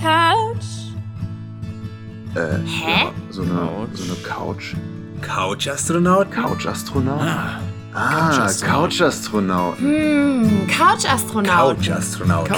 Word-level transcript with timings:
Couch? 0.00 0.64
Äh, 2.34 2.58
Hä? 2.64 3.04
Ja, 3.04 3.12
so 3.30 3.42
eine, 3.42 3.88
so 3.94 4.04
eine 4.04 4.14
Couch. 4.22 4.74
Couch-Astronauten? 5.22 6.32
Couch-Astronaut? 6.32 7.20
Ah, 7.20 7.60
Ah, 7.94 8.28
Couch-Astronaut. 8.30 8.90
Couch-Astronaut. 8.90 9.78
Hm, 9.78 10.66
Couch-Astronauten. 10.68 11.82
Couch-Astronauten. 11.82 12.54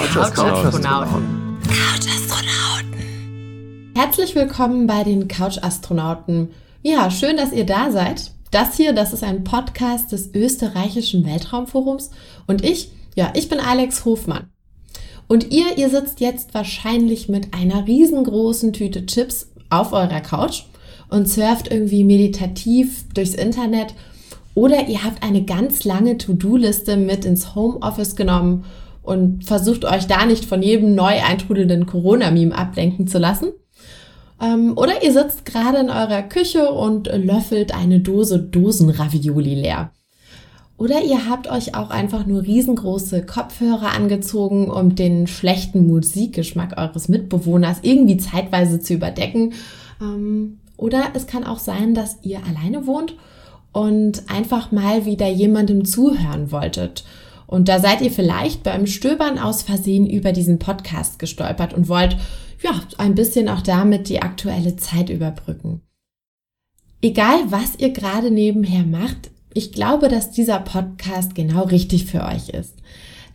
Couch-Astronauten. 1.67 3.91
Herzlich 3.95 4.35
willkommen 4.35 4.85
bei 4.87 5.03
den 5.03 5.27
Couch-Astronauten. 5.27 6.49
Ja, 6.83 7.09
schön, 7.09 7.37
dass 7.37 7.51
ihr 7.53 7.65
da 7.65 7.91
seid. 7.91 8.31
Das 8.51 8.75
hier, 8.75 8.93
das 8.93 9.13
ist 9.13 9.23
ein 9.23 9.43
Podcast 9.43 10.11
des 10.11 10.33
österreichischen 10.35 11.25
Weltraumforums 11.25 12.11
und 12.47 12.63
ich, 12.63 12.91
ja, 13.15 13.31
ich 13.33 13.49
bin 13.49 13.59
Alex 13.59 14.05
Hofmann. 14.05 14.49
Und 15.31 15.49
ihr, 15.53 15.77
ihr 15.77 15.89
sitzt 15.89 16.19
jetzt 16.19 16.53
wahrscheinlich 16.53 17.29
mit 17.29 17.53
einer 17.53 17.87
riesengroßen 17.87 18.73
Tüte 18.73 19.05
Chips 19.05 19.49
auf 19.69 19.93
eurer 19.93 20.19
Couch 20.19 20.63
und 21.09 21.29
surft 21.29 21.71
irgendwie 21.71 22.03
meditativ 22.03 23.05
durchs 23.13 23.35
Internet 23.35 23.93
oder 24.55 24.89
ihr 24.89 25.05
habt 25.05 25.23
eine 25.23 25.45
ganz 25.45 25.85
lange 25.85 26.17
To-Do-Liste 26.17 26.97
mit 26.97 27.23
ins 27.23 27.55
Homeoffice 27.55 28.17
genommen 28.17 28.65
und 29.03 29.45
versucht 29.45 29.85
euch 29.85 30.05
da 30.05 30.25
nicht 30.25 30.43
von 30.43 30.61
jedem 30.61 30.95
neu 30.95 31.21
eintrudelnden 31.25 31.85
Corona-Meme 31.85 32.53
ablenken 32.53 33.07
zu 33.07 33.17
lassen. 33.17 33.53
Ähm, 34.41 34.73
oder 34.75 35.01
ihr 35.01 35.13
sitzt 35.13 35.45
gerade 35.45 35.77
in 35.77 35.89
eurer 35.89 36.23
Küche 36.23 36.73
und 36.73 37.07
löffelt 37.07 37.73
eine 37.73 38.01
Dose 38.01 38.37
Dosenravioli 38.37 39.55
leer. 39.55 39.93
Oder 40.81 41.03
ihr 41.03 41.29
habt 41.29 41.47
euch 41.47 41.75
auch 41.75 41.91
einfach 41.91 42.25
nur 42.25 42.41
riesengroße 42.41 43.23
Kopfhörer 43.23 43.91
angezogen, 43.91 44.71
um 44.71 44.95
den 44.95 45.27
schlechten 45.27 45.85
Musikgeschmack 45.85 46.75
eures 46.75 47.07
Mitbewohners 47.07 47.77
irgendwie 47.83 48.17
zeitweise 48.17 48.79
zu 48.79 48.95
überdecken. 48.95 49.53
Ähm, 50.01 50.57
oder 50.77 51.03
es 51.13 51.27
kann 51.27 51.43
auch 51.43 51.59
sein, 51.59 51.93
dass 51.93 52.17
ihr 52.23 52.39
alleine 52.43 52.87
wohnt 52.87 53.15
und 53.71 54.23
einfach 54.27 54.71
mal 54.71 55.05
wieder 55.05 55.27
jemandem 55.27 55.85
zuhören 55.85 56.51
wolltet. 56.51 57.03
Und 57.45 57.69
da 57.69 57.77
seid 57.77 58.01
ihr 58.01 58.09
vielleicht 58.09 58.63
beim 58.63 58.87
Stöbern 58.87 59.37
aus 59.37 59.61
Versehen 59.61 60.09
über 60.09 60.31
diesen 60.31 60.57
Podcast 60.57 61.19
gestolpert 61.19 61.75
und 61.75 61.89
wollt 61.89 62.17
ja 62.63 62.71
ein 62.97 63.13
bisschen 63.13 63.49
auch 63.49 63.61
damit 63.61 64.09
die 64.09 64.23
aktuelle 64.23 64.77
Zeit 64.77 65.11
überbrücken. 65.11 65.81
Egal, 67.03 67.37
was 67.49 67.75
ihr 67.77 67.91
gerade 67.91 68.31
nebenher 68.31 68.83
macht, 68.83 69.30
ich 69.53 69.71
glaube, 69.71 70.07
dass 70.07 70.31
dieser 70.31 70.59
Podcast 70.59 71.35
genau 71.35 71.63
richtig 71.63 72.05
für 72.05 72.23
euch 72.23 72.49
ist. 72.49 72.75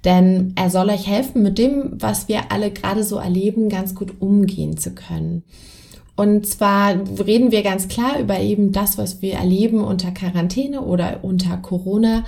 Denn 0.05 0.53
er 0.55 0.70
soll 0.70 0.91
euch 0.91 1.06
helfen, 1.06 1.42
mit 1.42 1.58
dem, 1.58 1.91
was 1.92 2.28
wir 2.28 2.53
alle 2.53 2.70
gerade 2.70 3.03
so 3.03 3.17
erleben, 3.17 3.69
ganz 3.69 3.95
gut 3.95 4.14
umgehen 4.20 4.77
zu 4.77 4.92
können. 4.92 5.42
Und 6.14 6.47
zwar 6.47 6.95
reden 7.19 7.50
wir 7.50 7.62
ganz 7.62 7.89
klar 7.89 8.19
über 8.19 8.41
eben 8.41 8.73
das, 8.73 8.97
was 8.97 9.20
wir 9.20 9.34
erleben 9.34 9.84
unter 9.84 10.12
Quarantäne 10.12 10.81
oder 10.81 11.20
unter 11.23 11.56
Corona. 11.58 12.25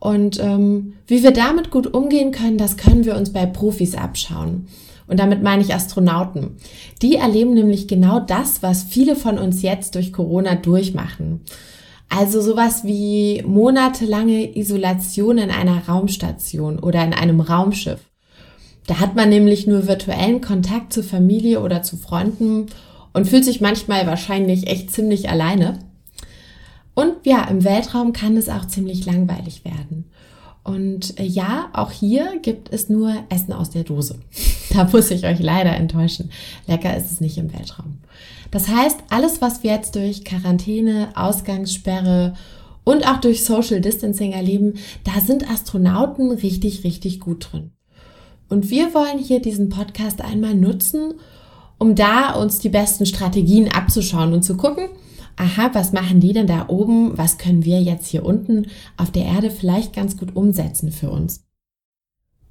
Und 0.00 0.40
ähm, 0.40 0.94
wie 1.06 1.22
wir 1.22 1.32
damit 1.32 1.70
gut 1.70 1.92
umgehen 1.92 2.30
können, 2.30 2.56
das 2.56 2.76
können 2.76 3.04
wir 3.04 3.16
uns 3.16 3.32
bei 3.32 3.44
Profis 3.46 3.94
abschauen. 3.94 4.68
Und 5.08 5.18
damit 5.18 5.42
meine 5.42 5.62
ich 5.62 5.74
Astronauten. 5.74 6.56
Die 7.02 7.16
erleben 7.16 7.54
nämlich 7.54 7.88
genau 7.88 8.20
das, 8.20 8.62
was 8.62 8.84
viele 8.84 9.16
von 9.16 9.38
uns 9.38 9.62
jetzt 9.62 9.94
durch 9.94 10.12
Corona 10.12 10.54
durchmachen. 10.54 11.40
Also 12.08 12.40
sowas 12.40 12.84
wie 12.84 13.42
monatelange 13.46 14.56
Isolation 14.56 15.38
in 15.38 15.50
einer 15.50 15.86
Raumstation 15.86 16.78
oder 16.78 17.04
in 17.04 17.12
einem 17.12 17.40
Raumschiff. 17.40 18.00
Da 18.86 19.00
hat 19.00 19.14
man 19.14 19.28
nämlich 19.28 19.66
nur 19.66 19.86
virtuellen 19.86 20.40
Kontakt 20.40 20.94
zur 20.94 21.04
Familie 21.04 21.60
oder 21.60 21.82
zu 21.82 21.98
Freunden 21.98 22.66
und 23.12 23.28
fühlt 23.28 23.44
sich 23.44 23.60
manchmal 23.60 24.06
wahrscheinlich 24.06 24.66
echt 24.66 24.90
ziemlich 24.90 25.28
alleine. 25.28 25.78
Und 26.94 27.14
ja, 27.24 27.44
im 27.44 27.64
Weltraum 27.64 28.12
kann 28.12 28.36
es 28.36 28.48
auch 28.48 28.66
ziemlich 28.66 29.04
langweilig 29.04 29.64
werden. 29.64 30.10
Und 30.68 31.18
äh, 31.18 31.24
ja, 31.24 31.70
auch 31.72 31.90
hier 31.90 32.38
gibt 32.42 32.70
es 32.74 32.90
nur 32.90 33.14
Essen 33.30 33.54
aus 33.54 33.70
der 33.70 33.84
Dose. 33.84 34.18
Da 34.70 34.86
muss 34.92 35.10
ich 35.10 35.24
euch 35.24 35.38
leider 35.38 35.74
enttäuschen. 35.74 36.30
Lecker 36.66 36.94
ist 36.94 37.10
es 37.10 37.22
nicht 37.22 37.38
im 37.38 37.50
Weltraum. 37.54 38.00
Das 38.50 38.68
heißt, 38.68 38.98
alles, 39.08 39.40
was 39.40 39.62
wir 39.62 39.72
jetzt 39.72 39.94
durch 39.94 40.26
Quarantäne, 40.26 41.08
Ausgangssperre 41.14 42.34
und 42.84 43.08
auch 43.08 43.16
durch 43.16 43.46
Social 43.46 43.80
Distancing 43.80 44.32
erleben, 44.32 44.74
da 45.04 45.22
sind 45.22 45.50
Astronauten 45.50 46.32
richtig, 46.32 46.84
richtig 46.84 47.18
gut 47.18 47.48
drin. 47.50 47.70
Und 48.50 48.68
wir 48.68 48.92
wollen 48.92 49.18
hier 49.18 49.40
diesen 49.40 49.70
Podcast 49.70 50.20
einmal 50.20 50.54
nutzen, 50.54 51.14
um 51.78 51.94
da 51.94 52.34
uns 52.34 52.58
die 52.58 52.68
besten 52.68 53.06
Strategien 53.06 53.72
abzuschauen 53.72 54.34
und 54.34 54.42
zu 54.42 54.58
gucken, 54.58 54.90
aha, 55.38 55.70
was 55.72 55.92
machen 55.92 56.20
die 56.20 56.32
denn 56.32 56.46
da 56.46 56.66
oben? 56.68 57.16
Was 57.16 57.38
können 57.38 57.64
wir 57.64 57.80
jetzt 57.80 58.06
hier 58.06 58.24
unten 58.24 58.66
auf 58.96 59.10
der 59.10 59.24
Erde 59.24 59.50
vielleicht 59.50 59.94
ganz 59.94 60.16
gut 60.16 60.36
umsetzen 60.36 60.92
für 60.92 61.10
uns? 61.10 61.47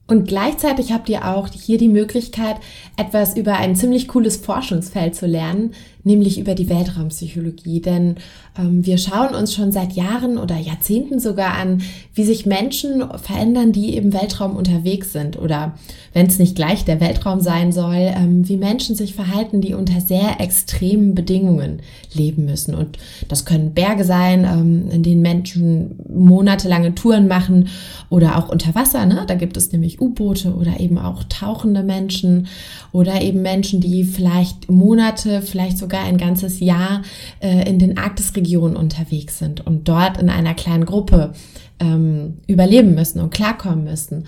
Und 0.08 0.26
gleichzeitig 0.26 0.94
habt 0.94 1.10
ihr 1.10 1.28
auch 1.28 1.50
hier 1.50 1.78
die 1.78 1.90
Möglichkeit, 1.90 2.56
etwas 2.96 3.36
über 3.36 3.58
ein 3.58 3.76
ziemlich 3.76 4.08
cooles 4.08 4.38
Forschungsfeld 4.38 5.16
zu 5.16 5.28
lernen, 5.28 5.74
nämlich 6.08 6.40
über 6.40 6.56
die 6.56 6.70
Weltraumpsychologie. 6.70 7.82
Denn 7.82 8.16
ähm, 8.58 8.86
wir 8.86 8.98
schauen 8.98 9.36
uns 9.36 9.54
schon 9.54 9.74
seit 9.74 9.92
Jahren 9.94 10.38
oder 10.38 10.56
Jahrzehnten 10.56 11.20
sogar 11.20 11.56
an, 11.56 11.82
wie 12.14 12.24
sich 12.24 12.46
Menschen 12.46 13.04
verändern, 13.22 13.74
die 13.74 13.98
im 13.98 14.14
Weltraum 14.14 14.56
unterwegs 14.56 15.12
sind. 15.12 15.38
Oder 15.38 15.78
wenn 16.14 16.26
es 16.26 16.40
nicht 16.40 16.56
gleich 16.56 16.86
der 16.86 17.02
Weltraum 17.02 17.42
sein 17.42 17.74
soll, 17.74 17.98
ähm, 17.98 18.48
wie 18.48 18.58
Menschen 18.58 18.96
sich 18.96 19.14
verhalten, 19.14 19.60
die 19.60 19.74
unter 19.74 20.00
sehr 20.00 20.40
extremen 20.40 21.14
Bedingungen 21.14 21.82
leben 22.14 22.46
müssen. 22.46 22.74
Und 22.74 22.98
das 23.28 23.44
können 23.44 23.74
Berge 23.74 24.06
sein, 24.06 24.46
ähm, 24.46 24.90
in 24.90 25.04
denen 25.04 25.22
Menschen 25.22 26.00
monatelange 26.10 26.96
Touren 26.96 27.28
machen 27.28 27.68
oder 28.10 28.38
auch 28.38 28.50
unter 28.50 28.74
Wasser. 28.74 29.06
Ne? 29.06 29.26
Da 29.28 29.36
gibt 29.36 29.58
es 29.58 29.74
nämlich 29.74 29.97
U-Boote 30.00 30.54
oder 30.54 30.80
eben 30.80 30.98
auch 30.98 31.24
tauchende 31.26 31.84
Menschen 31.84 32.48
oder 32.92 33.22
eben 33.22 33.42
Menschen, 33.42 33.82
die 33.82 34.04
vielleicht 34.04 34.70
Monate, 34.70 35.42
vielleicht 35.42 35.78
sogar 35.78 36.04
ein 36.04 36.18
ganzes 36.18 36.60
Jahr 36.60 37.02
äh, 37.40 37.70
in 37.70 37.80
den 37.80 37.98
Arktisregionen 37.98 38.78
unterwegs 38.78 39.40
sind 39.40 39.66
und 39.66 39.88
dort 39.88 40.22
in 40.22 40.30
einer 40.30 40.54
kleinen 40.54 40.86
Gruppe 40.86 41.34
ähm, 41.80 42.38
überleben 42.48 42.96
müssen 42.96 43.20
und 43.20 43.34
klarkommen 43.34 43.84
müssen. 43.84 44.26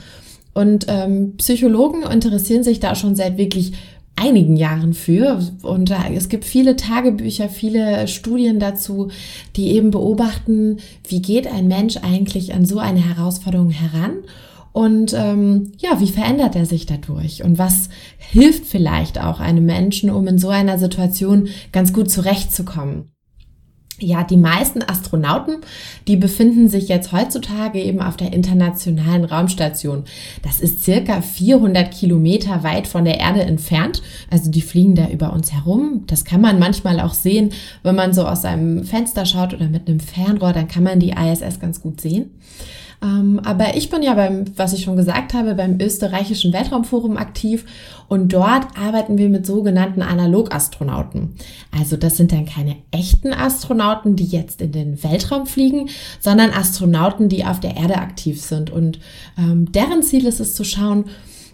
Und 0.54 0.86
ähm, 0.90 1.36
Psychologen 1.38 2.04
interessieren 2.04 2.64
sich 2.64 2.80
da 2.80 2.96
schon 2.96 3.16
seit 3.16 3.38
wirklich 3.38 3.74
einigen 4.20 4.58
Jahren 4.58 4.94
für. 4.94 5.40
Und 5.62 5.92
äh, 5.92 6.14
es 6.14 6.30
gibt 6.30 6.46
viele 6.46 6.76
Tagebücher, 6.76 7.50
viele 7.50 8.08
Studien 8.08 8.60
dazu, 8.60 9.10
die 9.56 9.72
eben 9.72 9.92
beobachten, 9.92 10.78
wie 11.08 11.22
geht 11.22 11.48
ein 11.48 11.68
Mensch 11.68 11.98
eigentlich 11.98 12.54
an 12.54 12.66
so 12.66 12.80
eine 12.80 13.00
Herausforderung 13.00 13.70
heran 13.70 14.18
und 14.72 15.14
ähm, 15.14 15.72
ja, 15.78 16.00
wie 16.00 16.08
verändert 16.08 16.56
er 16.56 16.66
sich 16.66 16.86
dadurch? 16.86 17.44
Und 17.44 17.58
was 17.58 17.90
hilft 18.18 18.66
vielleicht 18.66 19.20
auch 19.20 19.40
einem 19.40 19.66
Menschen, 19.66 20.10
um 20.10 20.28
in 20.28 20.38
so 20.38 20.50
einer 20.50 20.78
Situation 20.78 21.50
ganz 21.72 21.94
gut 21.94 22.12
zurechtzukommen? 22.12 23.12
Ja, 24.02 24.24
die 24.24 24.38
meisten 24.38 24.82
Astronauten, 24.82 25.58
die 26.08 26.16
befinden 26.16 26.70
sich 26.70 26.88
jetzt 26.88 27.12
heutzutage 27.12 27.82
eben 27.82 28.02
auf 28.02 28.16
der 28.16 28.32
internationalen 28.32 29.26
Raumstation. 29.26 30.06
Das 30.42 30.62
ist 30.62 30.84
circa 30.84 31.22
400 31.22 31.92
Kilometer 31.92 32.64
weit 32.64 32.88
von 32.88 33.04
der 33.04 33.20
Erde 33.20 33.42
entfernt. 33.42 34.02
Also 34.30 34.50
die 34.52 34.62
fliegen 34.62 34.96
da 34.96 35.10
über 35.10 35.34
uns 35.34 35.52
herum. 35.52 36.04
Das 36.08 36.24
kann 36.24 36.40
man 36.40 36.60
manchmal 36.60 37.02
auch 37.02 37.14
sehen, 37.14 37.52
wenn 37.84 37.96
man 37.96 38.14
so 38.14 38.26
aus 38.26 38.46
einem 38.46 38.86
Fenster 38.86 39.26
schaut 39.26 39.54
oder 39.54 39.68
mit 39.68 39.90
einem 39.90 40.00
Fernrohr, 40.00 40.54
dann 40.54 40.70
kann 40.70 40.84
man 40.84 41.00
die 41.00 41.12
ISS 41.12 41.60
ganz 41.60 41.82
gut 41.82 42.00
sehen. 42.00 42.32
Ähm, 43.02 43.40
aber 43.44 43.76
ich 43.78 43.90
bin 43.90 44.04
ja 44.04 44.14
beim, 44.14 44.46
was 44.58 44.74
ich 44.74 44.84
schon 44.84 44.98
gesagt 44.98 45.34
habe, 45.34 45.56
beim 45.56 45.80
österreichischen 45.80 46.52
Weltraumforum 46.52 47.16
aktiv 47.16 47.66
und 48.10 48.34
dort 48.34 48.78
arbeiten 48.78 49.18
wir 49.18 49.30
mit 49.30 49.46
sogenannten 49.46 50.02
Analogastronauten. 50.02 51.36
Also 51.78 51.96
das 51.96 52.18
sind 52.18 52.32
dann 52.34 52.46
keine 52.46 52.76
echten 52.92 53.32
Astronauten, 53.32 54.16
die 54.16 54.26
jetzt 54.26 54.62
in 54.62 54.74
den 54.74 55.02
Weltraum 55.02 55.46
fliegen, 55.46 55.90
sondern 56.20 56.52
Astronauten, 56.52 57.30
die 57.30 57.46
auf 57.46 57.62
der 57.62 57.78
Erde 57.78 57.98
aktiv 57.98 58.42
sind. 58.42 58.70
Und 58.70 59.00
ähm, 59.38 59.72
deren 59.72 60.04
Ziel 60.04 60.26
ist 60.26 60.42
es 60.42 60.54
zu 60.54 60.66
schauen, 60.66 61.06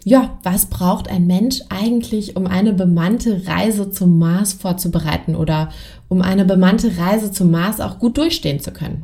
ja, 0.02 0.38
was 0.44 0.66
braucht 0.66 1.10
ein 1.10 1.26
Mensch 1.26 1.62
eigentlich, 1.68 2.36
um 2.36 2.46
eine 2.46 2.72
bemannte 2.72 3.42
Reise 3.46 3.90
zum 3.90 4.18
Mars 4.18 4.52
vorzubereiten 4.52 5.34
oder 5.34 5.70
um 6.08 6.22
eine 6.22 6.44
bemannte 6.44 6.96
Reise 6.96 7.32
zum 7.32 7.50
Mars 7.50 7.80
auch 7.80 7.98
gut 7.98 8.16
durchstehen 8.16 8.60
zu 8.60 8.70
können? 8.72 9.02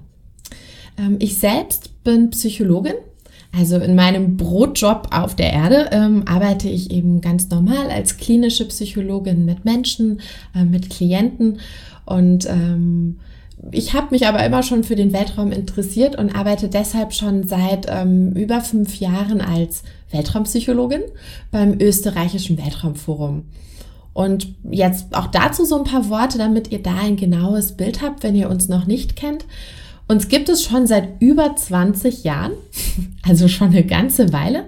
Ähm, 0.97 1.17
ich 1.19 1.38
selbst 1.38 1.92
bin 2.04 2.31
Psychologin. 2.31 2.94
Also 3.54 3.76
in 3.76 3.94
meinem 3.94 4.38
Brotjob 4.38 5.08
auf 5.10 5.37
der 5.37 5.52
Erde 5.52 5.90
ähm, 5.93 6.25
arbeite 6.26 6.69
ich 6.69 6.90
eben 6.90 7.20
ganz 7.20 7.50
normal 7.50 7.90
als 7.90 8.16
klinische 8.16 8.66
Psychologin 8.66 9.44
mit 9.44 9.64
Menschen, 9.66 10.20
äh, 10.54 10.64
mit 10.64 10.88
Klienten 10.88 11.58
und 12.06 12.49
ähm, 12.49 13.19
ich 13.70 13.94
habe 13.94 14.08
mich 14.10 14.26
aber 14.26 14.44
immer 14.44 14.62
schon 14.62 14.82
für 14.82 14.96
den 14.96 15.12
Weltraum 15.12 15.52
interessiert 15.52 16.16
und 16.19 16.34
arbeite 16.34 16.69
deshalb 16.69 17.14
schon 17.14 17.46
seit 17.46 17.87
ähm, 17.88 18.32
über 18.32 18.60
fünf 18.60 18.99
Jahren 18.99 19.40
als 19.40 19.84
Weltraumpsychologin 20.10 21.02
beim 21.52 21.78
österreichischen 21.81 22.58
Weltraumforum. 22.58 23.44
Und 24.14 24.54
jetzt 24.69 25.14
auch 25.14 25.28
dazu 25.28 25.64
so 25.64 25.78
ein 25.78 25.84
paar 25.84 26.10
Worte, 26.10 26.38
damit 26.38 26.72
ihr 26.72 26.82
da 26.82 26.96
ein 26.96 27.16
genaues 27.16 27.72
Bild 27.72 28.02
habt, 28.02 28.22
wenn 28.22 28.34
ihr 28.34 28.50
uns 28.50 28.69
noch 28.69 28.87
nicht 28.87 29.16
kennt. 29.16 29.46
Uns 30.12 30.29
gibt 30.29 30.50
es 30.50 30.62
schon 30.62 30.87
seit 30.87 31.23
über 31.23 31.56
20 31.56 32.23
Jahren, 32.23 32.53
also 33.23 33.49
schon 33.49 33.69
eine 33.69 33.82
ganze 33.82 34.31
Weile. 34.31 34.64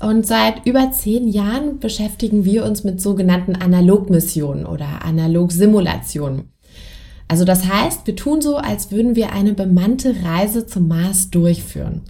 Und 0.00 0.26
seit 0.26 0.66
über 0.66 0.90
zehn 0.90 1.28
Jahren 1.28 1.78
beschäftigen 1.78 2.44
wir 2.44 2.64
uns 2.64 2.82
mit 2.82 3.00
sogenannten 3.00 3.54
Analogmissionen 3.54 4.66
oder 4.66 5.04
Analogsimulationen. 5.04 6.50
Also 7.28 7.44
das 7.44 7.68
heißt, 7.68 8.04
wir 8.08 8.16
tun 8.16 8.40
so, 8.40 8.56
als 8.56 8.90
würden 8.90 9.14
wir 9.14 9.32
eine 9.32 9.52
bemannte 9.52 10.16
Reise 10.24 10.66
zum 10.66 10.88
Mars 10.88 11.30
durchführen. 11.30 12.00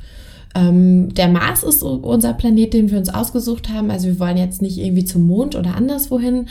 Ähm, 0.55 1.13
der 1.13 1.29
Mars 1.29 1.63
ist 1.63 1.83
unser 1.83 2.33
Planet, 2.33 2.73
den 2.73 2.91
wir 2.91 2.97
uns 2.97 3.11
ausgesucht 3.11 3.69
haben. 3.69 3.91
Also 3.91 4.07
wir 4.07 4.19
wollen 4.19 4.39
jetzt 4.39 4.63
nicht 4.63 4.79
irgendwie 4.79 5.05
zum 5.05 5.27
Mond 5.27 5.55
oder 5.55 5.77
anderswohin, 5.77 6.49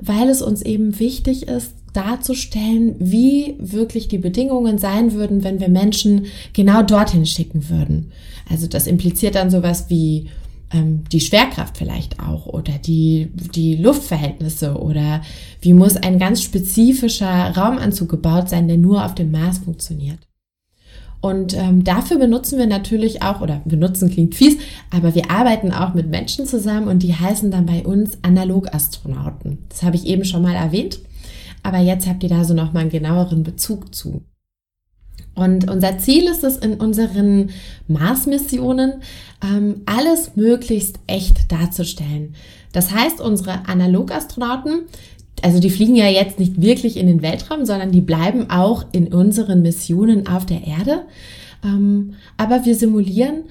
weil 0.00 0.28
es 0.28 0.42
uns 0.42 0.62
eben 0.62 0.98
wichtig 0.98 1.46
ist, 1.46 1.74
darzustellen, 1.92 2.96
wie 2.98 3.56
wirklich 3.58 4.08
die 4.08 4.18
Bedingungen 4.18 4.78
sein 4.78 5.12
würden, 5.12 5.44
wenn 5.44 5.60
wir 5.60 5.68
Menschen 5.68 6.26
genau 6.52 6.82
dorthin 6.82 7.26
schicken 7.26 7.68
würden. 7.68 8.12
Also 8.50 8.66
das 8.66 8.86
impliziert 8.86 9.34
dann 9.34 9.50
sowas 9.50 9.86
wie 9.88 10.28
ähm, 10.72 11.04
die 11.10 11.20
Schwerkraft 11.20 11.76
vielleicht 11.76 12.20
auch 12.20 12.46
oder 12.46 12.72
die, 12.78 13.30
die 13.54 13.76
Luftverhältnisse 13.76 14.76
oder 14.76 15.22
wie 15.60 15.72
muss 15.72 15.96
ein 15.96 16.18
ganz 16.18 16.42
spezifischer 16.42 17.56
Raumanzug 17.56 18.08
gebaut 18.08 18.48
sein, 18.48 18.68
der 18.68 18.76
nur 18.76 19.04
auf 19.04 19.14
dem 19.14 19.30
Mars 19.30 19.58
funktioniert. 19.58 20.18
Und 21.20 21.56
ähm, 21.56 21.82
dafür 21.82 22.18
benutzen 22.18 22.58
wir 22.58 22.66
natürlich 22.66 23.22
auch, 23.22 23.40
oder 23.40 23.60
benutzen 23.64 24.08
klingt 24.08 24.36
fies, 24.36 24.56
aber 24.90 25.16
wir 25.16 25.30
arbeiten 25.30 25.72
auch 25.72 25.94
mit 25.94 26.08
Menschen 26.08 26.46
zusammen 26.46 26.86
und 26.86 27.02
die 27.02 27.14
heißen 27.14 27.50
dann 27.50 27.66
bei 27.66 27.84
uns 27.84 28.18
Analogastronauten. 28.22 29.58
Das 29.68 29.82
habe 29.82 29.96
ich 29.96 30.06
eben 30.06 30.24
schon 30.24 30.42
mal 30.42 30.54
erwähnt, 30.54 31.00
aber 31.62 31.78
jetzt 31.78 32.06
habt 32.06 32.22
ihr 32.22 32.28
da 32.28 32.44
so 32.44 32.54
nochmal 32.54 32.82
einen 32.82 32.90
genaueren 32.90 33.42
Bezug 33.42 33.94
zu. 33.94 34.22
Und 35.34 35.70
unser 35.70 35.98
Ziel 35.98 36.24
ist 36.24 36.42
es 36.42 36.56
in 36.56 36.74
unseren 36.74 37.50
Mars-Missionen, 37.86 38.94
ähm, 39.42 39.82
alles 39.86 40.34
möglichst 40.34 40.98
echt 41.06 41.52
darzustellen. 41.52 42.34
Das 42.72 42.92
heißt, 42.92 43.20
unsere 43.20 43.68
Analogastronauten, 43.68 44.82
also 45.42 45.60
die 45.60 45.70
fliegen 45.70 45.94
ja 45.94 46.08
jetzt 46.08 46.40
nicht 46.40 46.60
wirklich 46.60 46.96
in 46.96 47.06
den 47.06 47.22
Weltraum, 47.22 47.64
sondern 47.64 47.92
die 47.92 48.00
bleiben 48.00 48.50
auch 48.50 48.86
in 48.90 49.14
unseren 49.14 49.62
Missionen 49.62 50.26
auf 50.26 50.44
der 50.44 50.66
Erde. 50.66 51.02
Ähm, 51.64 52.14
aber 52.36 52.64
wir 52.64 52.74
simulieren 52.74 53.44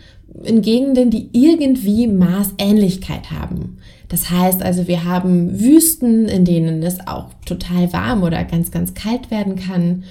in 0.44 0.62
Gegenden, 0.62 1.10
die 1.10 1.30
irgendwie 1.32 2.08
Marsähnlichkeit 2.08 3.32
haben. 3.32 3.78
Das 4.10 4.30
heißt 4.30 4.62
also, 4.62 4.88
wir 4.88 5.04
haben 5.04 5.60
Wüsten, 5.60 6.26
in 6.26 6.46
denen 6.46 6.82
es 6.82 7.06
auch 7.08 7.28
total 7.46 7.92
warm 7.92 8.24
oder 8.24 8.44
ganz, 8.46 8.72
ganz 8.72 8.94
kalt 8.94 9.32
werden 9.32 9.56
kann. 9.56 10.04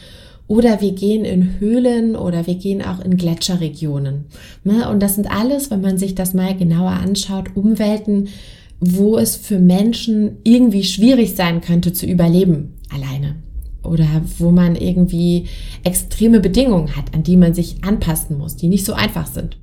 Oder 0.48 0.80
wir 0.80 0.92
gehen 0.92 1.24
in 1.24 1.58
Höhlen 1.58 2.14
oder 2.14 2.46
wir 2.46 2.54
gehen 2.54 2.82
auch 2.82 3.00
in 3.00 3.16
Gletscherregionen. 3.16 4.26
Ne? 4.62 4.88
Und 4.88 5.02
das 5.02 5.16
sind 5.16 5.28
alles, 5.28 5.70
wenn 5.70 5.80
man 5.80 5.98
sich 5.98 6.14
das 6.14 6.34
mal 6.34 6.56
genauer 6.56 6.90
anschaut, 6.90 7.56
Umwelten, 7.56 8.28
wo 8.78 9.16
es 9.18 9.34
für 9.36 9.58
Menschen 9.58 10.36
irgendwie 10.44 10.84
schwierig 10.84 11.34
sein 11.34 11.62
könnte 11.62 11.92
zu 11.92 12.06
überleben 12.06 12.74
alleine. 12.90 13.36
Oder 13.82 14.06
wo 14.38 14.50
man 14.50 14.76
irgendwie 14.76 15.46
extreme 15.82 16.40
Bedingungen 16.40 16.96
hat, 16.96 17.14
an 17.14 17.22
die 17.22 17.36
man 17.36 17.54
sich 17.54 17.82
anpassen 17.82 18.38
muss, 18.38 18.56
die 18.56 18.68
nicht 18.68 18.84
so 18.84 18.92
einfach 18.92 19.26
sind. 19.26 19.58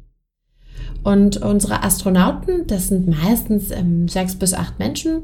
Und 1.04 1.38
unsere 1.38 1.84
Astronauten, 1.84 2.66
das 2.68 2.88
sind 2.88 3.08
meistens 3.08 3.72
ähm, 3.72 4.08
sechs 4.08 4.36
bis 4.36 4.54
acht 4.54 4.80
Menschen, 4.80 5.24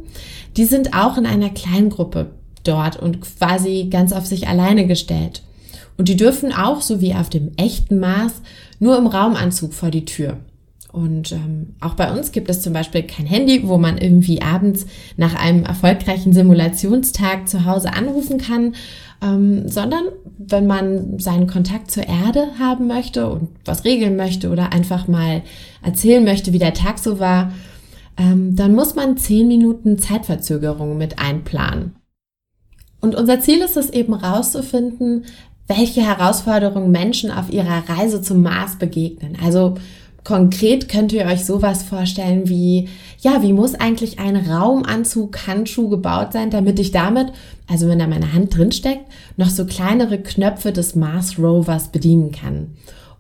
die 0.58 0.66
sind 0.66 0.94
auch 0.94 1.18
in 1.18 1.26
einer 1.26 1.50
Kleingruppe 1.50 2.32
dort 2.64 2.98
und 2.98 3.22
quasi 3.22 3.88
ganz 3.90 4.12
auf 4.12 4.26
sich 4.26 4.48
alleine 4.48 4.88
gestellt. 4.88 5.42
Und 5.98 6.08
die 6.08 6.18
dürfen 6.18 6.54
auch, 6.54 6.82
so 6.82 7.02
wie 7.02 7.14
auf 7.14 7.30
dem 7.30 7.52
echten 7.58 8.00
Mars, 8.00 8.42
nur 8.80 8.98
im 8.98 9.08
Raumanzug 9.08 9.74
vor 9.74 9.90
die 9.92 10.06
Tür. 10.06 10.38
Und 10.92 11.32
ähm, 11.34 11.76
auch 11.82 11.94
bei 11.94 12.12
uns 12.12 12.32
gibt 12.32 12.50
es 12.50 12.62
zum 12.62 12.74
Beispiel 12.74 13.04
kein 13.04 13.28
Handy, 13.28 13.68
wo 13.68 13.78
man 13.78 13.98
irgendwie 13.98 14.42
abends 14.42 14.86
nach 15.18 15.36
einem 15.36 15.64
erfolgreichen 15.64 16.34
Simulationstag 16.34 17.48
zu 17.48 17.66
Hause 17.66 17.94
anrufen 17.94 18.40
kann, 18.40 18.74
ähm, 19.22 19.68
sondern 19.68 20.06
wenn 20.38 20.68
man 20.68 21.20
seinen 21.20 21.48
Kontakt 21.48 21.92
zur 21.92 22.08
Erde 22.08 22.48
haben 22.58 22.88
möchte 22.88 23.30
und 23.30 23.50
was 23.66 23.84
regeln 23.84 24.16
möchte 24.16 24.50
oder 24.50 24.72
einfach 24.72 25.08
mal 25.08 25.42
erzählen 25.84 26.24
möchte, 26.24 26.54
wie 26.54 26.60
der 26.60 26.74
Tag 26.74 27.00
so 27.00 27.20
war, 27.20 27.52
ähm, 28.18 28.56
dann 28.56 28.76
muss 28.76 28.96
man 28.96 29.18
zehn 29.18 29.48
Minuten 29.48 29.98
Zeitverzögerung 29.98 30.98
mit 30.98 31.20
einplanen. 31.20 31.96
Und 33.02 33.16
unser 33.16 33.40
Ziel 33.40 33.62
ist 33.62 33.78
es 33.78 33.90
eben 33.90 34.14
rauszufinden, 34.14 35.26
welche 35.68 36.02
Herausforderungen 36.02 36.92
Menschen 36.92 37.32
auf 37.32 37.50
ihrer 37.52 37.88
Reise 37.88 38.22
zum 38.22 38.42
Mars 38.42 38.78
begegnen. 38.78 39.38
Also 39.44 39.76
konkret 40.24 40.90
könnt 40.90 41.14
ihr 41.14 41.26
euch 41.26 41.46
sowas 41.46 41.84
vorstellen 41.84 42.50
wie, 42.50 42.90
ja, 43.22 43.42
wie 43.42 43.54
muss 43.54 43.76
eigentlich 43.76 44.20
ein 44.20 44.36
Raumanzug 44.36 45.46
Handschuh 45.46 45.90
gebaut 45.90 46.32
sein, 46.34 46.50
damit 46.50 46.80
ich 46.80 46.92
damit, 46.92 47.34
also 47.68 47.88
wenn 47.88 48.00
da 48.00 48.08
meine 48.08 48.34
Hand 48.34 48.56
drin 48.56 48.72
steckt, 48.72 49.06
noch 49.36 49.50
so 49.50 49.66
kleinere 49.66 50.20
Knöpfe 50.20 50.72
des 50.72 50.96
Mars 50.96 51.38
Rovers 51.38 51.90
bedienen 51.90 52.32
kann. 52.32 52.72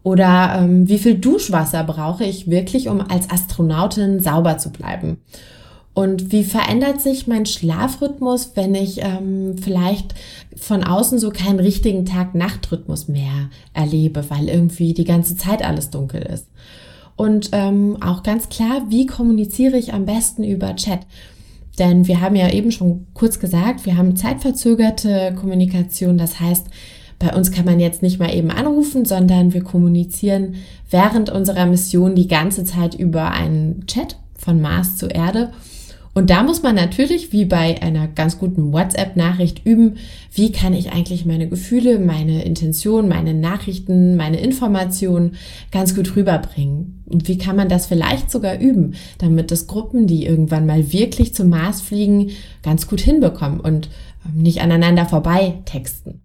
Oder 0.01 0.59
ähm, 0.59 0.87
wie 0.87 0.97
viel 0.97 1.15
Duschwasser 1.15 1.83
brauche 1.83 2.23
ich 2.23 2.49
wirklich, 2.49 2.87
um 2.87 3.01
als 3.01 3.29
Astronautin 3.29 4.21
sauber 4.21 4.57
zu 4.57 4.71
bleiben? 4.71 5.17
Und 5.93 6.31
wie 6.31 6.45
verändert 6.45 7.01
sich 7.01 7.27
mein 7.27 7.45
Schlafrhythmus, 7.45 8.51
wenn 8.55 8.75
ich 8.75 9.01
ähm, 9.01 9.57
vielleicht 9.61 10.15
von 10.55 10.85
außen 10.85 11.19
so 11.19 11.29
keinen 11.29 11.59
richtigen 11.59 12.05
Tag-Nacht-Rhythmus 12.05 13.09
mehr 13.09 13.49
erlebe, 13.73 14.23
weil 14.29 14.47
irgendwie 14.47 14.93
die 14.93 15.03
ganze 15.03 15.35
Zeit 15.35 15.61
alles 15.61 15.89
dunkel 15.89 16.21
ist? 16.21 16.47
Und 17.19 17.49
ähm, 17.51 17.97
auch 17.99 18.23
ganz 18.23 18.47
klar, 18.47 18.83
wie 18.87 19.05
kommuniziere 19.05 19.75
ich 19.75 19.93
am 19.93 20.05
besten 20.05 20.45
über 20.45 20.73
Chat? 20.77 21.01
Denn 21.77 22.07
wir 22.07 22.21
haben 22.21 22.37
ja 22.37 22.49
eben 22.49 22.71
schon 22.71 23.07
kurz 23.13 23.41
gesagt, 23.41 23.85
wir 23.85 23.97
haben 23.97 24.15
zeitverzögerte 24.15 25.35
Kommunikation. 25.37 26.17
Das 26.17 26.39
heißt, 26.39 26.67
bei 27.19 27.35
uns 27.35 27.51
kann 27.51 27.65
man 27.65 27.81
jetzt 27.81 28.01
nicht 28.01 28.21
mal 28.21 28.33
eben 28.33 28.51
anrufen, 28.51 29.03
sondern 29.03 29.53
wir 29.53 29.65
kommunizieren 29.65 30.55
während 30.89 31.29
unserer 31.29 31.65
Mission 31.65 32.15
die 32.15 32.29
ganze 32.29 32.63
Zeit 32.63 32.95
über 32.95 33.31
einen 33.31 33.85
Chat 33.85 34.15
von 34.37 34.61
Mars 34.61 34.95
zu 34.95 35.07
Erde. 35.07 35.51
Und 36.13 36.29
da 36.29 36.43
muss 36.43 36.63
man 36.63 36.75
natürlich, 36.75 37.31
wie 37.31 37.45
bei 37.45 37.81
einer 37.81 38.07
ganz 38.07 38.39
guten 38.39 38.73
WhatsApp-Nachricht, 38.73 39.65
üben, 39.65 39.97
wie 40.33 40.51
kann 40.51 40.73
ich 40.73 40.91
eigentlich 40.91 41.25
meine 41.25 41.47
Gefühle, 41.47 41.99
meine 41.99 42.43
Intention, 42.43 43.07
meine 43.07 43.33
Nachrichten, 43.33 44.15
meine 44.17 44.39
Informationen 44.39 45.35
ganz 45.71 45.95
gut 45.95 46.15
rüberbringen. 46.15 47.03
Und 47.09 47.27
wie 47.27 47.37
kann 47.37 47.55
man 47.55 47.69
das 47.69 47.85
vielleicht 47.85 48.31
sogar 48.31 48.59
üben, 48.59 48.95
damit 49.19 49.51
das 49.51 49.67
Gruppen, 49.67 50.07
die 50.07 50.25
irgendwann 50.25 50.65
mal 50.65 50.91
wirklich 50.91 51.33
zum 51.33 51.49
Mars 51.49 51.81
fliegen, 51.81 52.31
ganz 52.63 52.87
gut 52.87 53.01
hinbekommen 53.01 53.59
und 53.59 53.89
ähm, 54.25 54.41
nicht 54.41 54.61
aneinander 54.61 55.05
vorbei 55.05 55.59
texten. 55.65 56.21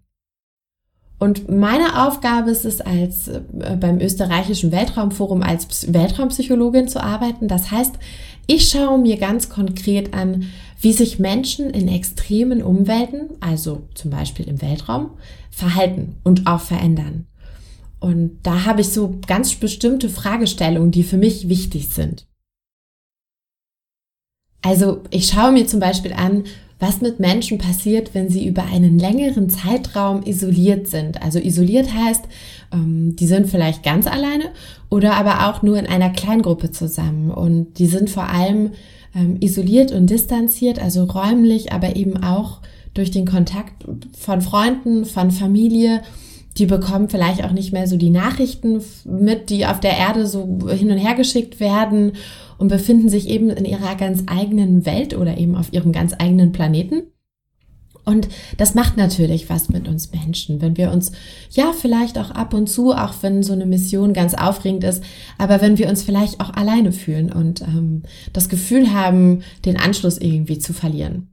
Und 1.19 1.49
meine 1.49 2.07
Aufgabe 2.07 2.51
ist 2.51 2.65
es, 2.65 2.81
als 2.81 3.29
äh, 3.29 3.41
beim 3.81 3.99
österreichischen 3.99 4.73
Weltraumforum 4.73 5.43
als 5.43 5.93
Weltraumpsychologin 5.93 6.89
zu 6.89 7.03
arbeiten. 7.03 7.49
Das 7.49 7.71
heißt, 7.71 7.95
ich 8.47 8.69
schaue 8.69 8.99
mir 8.99 9.17
ganz 9.17 9.49
konkret 9.49 10.15
an, 10.15 10.47
wie 10.81 10.93
sich 10.93 11.19
Menschen 11.19 11.71
in 11.71 11.89
extremen 11.89 12.63
Umwelten, 12.63 13.31
also 13.41 13.89
zum 13.95 14.11
Beispiel 14.11 14.47
im 14.49 14.61
Weltraum, 14.61 15.11
verhalten 15.51 16.17
und 16.25 16.47
auch 16.47 16.61
verändern. 16.61 17.27
Und 18.01 18.41
da 18.43 18.65
habe 18.67 18.83
ich 18.83 18.91
so 18.91 19.19
ganz 19.27 19.55
bestimmte 19.55 20.11
Fragestellungen, 20.11 20.91
die 20.91 21.05
für 21.05 21.17
mich 21.17 21.49
wichtig 21.49 21.89
sind. 21.89 22.27
Also 24.61 25.03
ich 25.11 25.27
schaue 25.27 25.53
mir 25.53 25.67
zum 25.67 25.81
Beispiel 25.81 26.13
an, 26.13 26.45
was 26.85 27.01
mit 27.01 27.19
Menschen 27.19 27.57
passiert, 27.57 28.15
wenn 28.15 28.29
sie 28.29 28.47
über 28.47 28.65
einen 28.65 28.99
längeren 28.99 29.49
Zeitraum 29.49 30.23
isoliert 30.25 30.87
sind. 30.87 31.23
Also 31.23 31.39
isoliert 31.39 31.95
heißt, 31.95 32.25
ähm, 32.73 33.17
die 33.17 33.27
sind 33.27 33.49
vielleicht 33.49 33.83
ganz 33.83 34.07
alleine 34.07 34.45
oder 34.91 35.15
aber 35.15 35.49
auch 35.49 35.63
nur 35.63 35.79
in 35.79 35.87
einer 35.87 36.11
Kleingruppe 36.11 36.71
zusammen. 36.71 37.31
Und 37.31 37.79
die 37.79 37.87
sind 37.87 38.11
vor 38.11 38.29
allem 38.29 38.73
ähm, 39.15 39.39
isoliert 39.41 39.93
und 39.93 40.11
distanziert, 40.11 40.79
also 40.79 41.05
räumlich, 41.05 41.73
aber 41.73 41.97
eben 41.97 42.23
auch 42.23 42.61
durch 42.93 43.11
den 43.11 43.27
Kontakt 43.27 43.87
von 44.19 44.43
Freunden, 44.43 45.07
von 45.07 45.31
Familie. 45.31 46.03
Die 46.57 46.67
bekommen 46.67 47.09
vielleicht 47.09 47.45
auch 47.45 47.53
nicht 47.53 47.73
mehr 47.73 47.89
so 47.89 47.97
die 47.97 48.11
Nachrichten 48.11 48.81
mit, 49.05 49.51
die 49.51 49.67
auf 49.67 49.81
der 49.81 49.97
Erde 49.97 50.27
so 50.27 50.69
hin 50.71 50.91
und 50.91 50.99
her 50.99 51.15
geschickt 51.15 51.59
werden 51.59 52.13
und 52.59 52.69
befinden 52.69 53.09
sich 53.09 53.29
eben 53.29 53.51
in 53.51 53.65
ihrer 53.65 53.97
ganz 53.97 54.23
eigenen 54.27 54.87
Welt 54.87 55.17
oder 55.17 55.37
eben 55.37 55.57
auf 55.57 55.73
ihrem 55.73 55.93
ganz 55.93 56.15
eigenen 56.17 56.53
Planeten. 56.53 57.03
Und 58.05 58.29
das 58.59 58.75
macht 58.75 58.97
natürlich 58.97 59.49
was 59.49 59.71
mit 59.71 59.89
uns 59.89 60.13
Menschen, 60.13 60.61
wenn 60.61 60.77
wir 60.77 60.93
uns, 60.93 61.13
ja, 61.51 61.73
vielleicht 61.73 62.19
auch 62.19 62.31
ab 62.31 62.53
und 62.53 62.69
zu, 62.69 62.93
auch 62.93 63.15
wenn 63.23 63.43
so 63.43 63.55
eine 63.55 63.67
Mission 63.67 64.13
ganz 64.13 64.35
aufregend 64.35 64.85
ist, 64.85 65.03
aber 65.39 65.61
wenn 65.61 65.79
wir 65.79 65.89
uns 65.89 66.03
vielleicht 66.03 66.41
auch 66.41 66.53
alleine 66.53 66.93
fühlen 66.93 67.33
und 67.33 67.63
ähm, 67.63 68.03
das 68.33 68.49
Gefühl 68.49 68.93
haben, 68.93 69.43
den 69.65 69.79
Anschluss 69.79 70.19
irgendwie 70.19 70.59
zu 70.59 70.75
verlieren. 70.75 71.29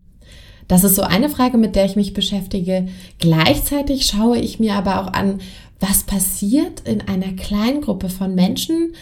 Das 0.71 0.85
ist 0.85 0.95
so 0.95 1.01
eine 1.01 1.27
Frage, 1.27 1.57
mit 1.57 1.75
der 1.75 1.83
ich 1.83 1.97
mich 1.97 2.13
beschäftige. 2.13 2.87
Gleichzeitig 3.19 4.05
schaue 4.05 4.37
ich 4.37 4.57
mir 4.57 4.75
aber 4.75 5.01
auch 5.01 5.11
an, 5.11 5.39
was 5.81 6.03
passiert 6.03 6.87
in 6.87 7.01
einer 7.01 7.33
kleinen 7.33 7.81
Gruppe 7.81 8.07
von 8.07 8.35
Menschen, 8.35 8.93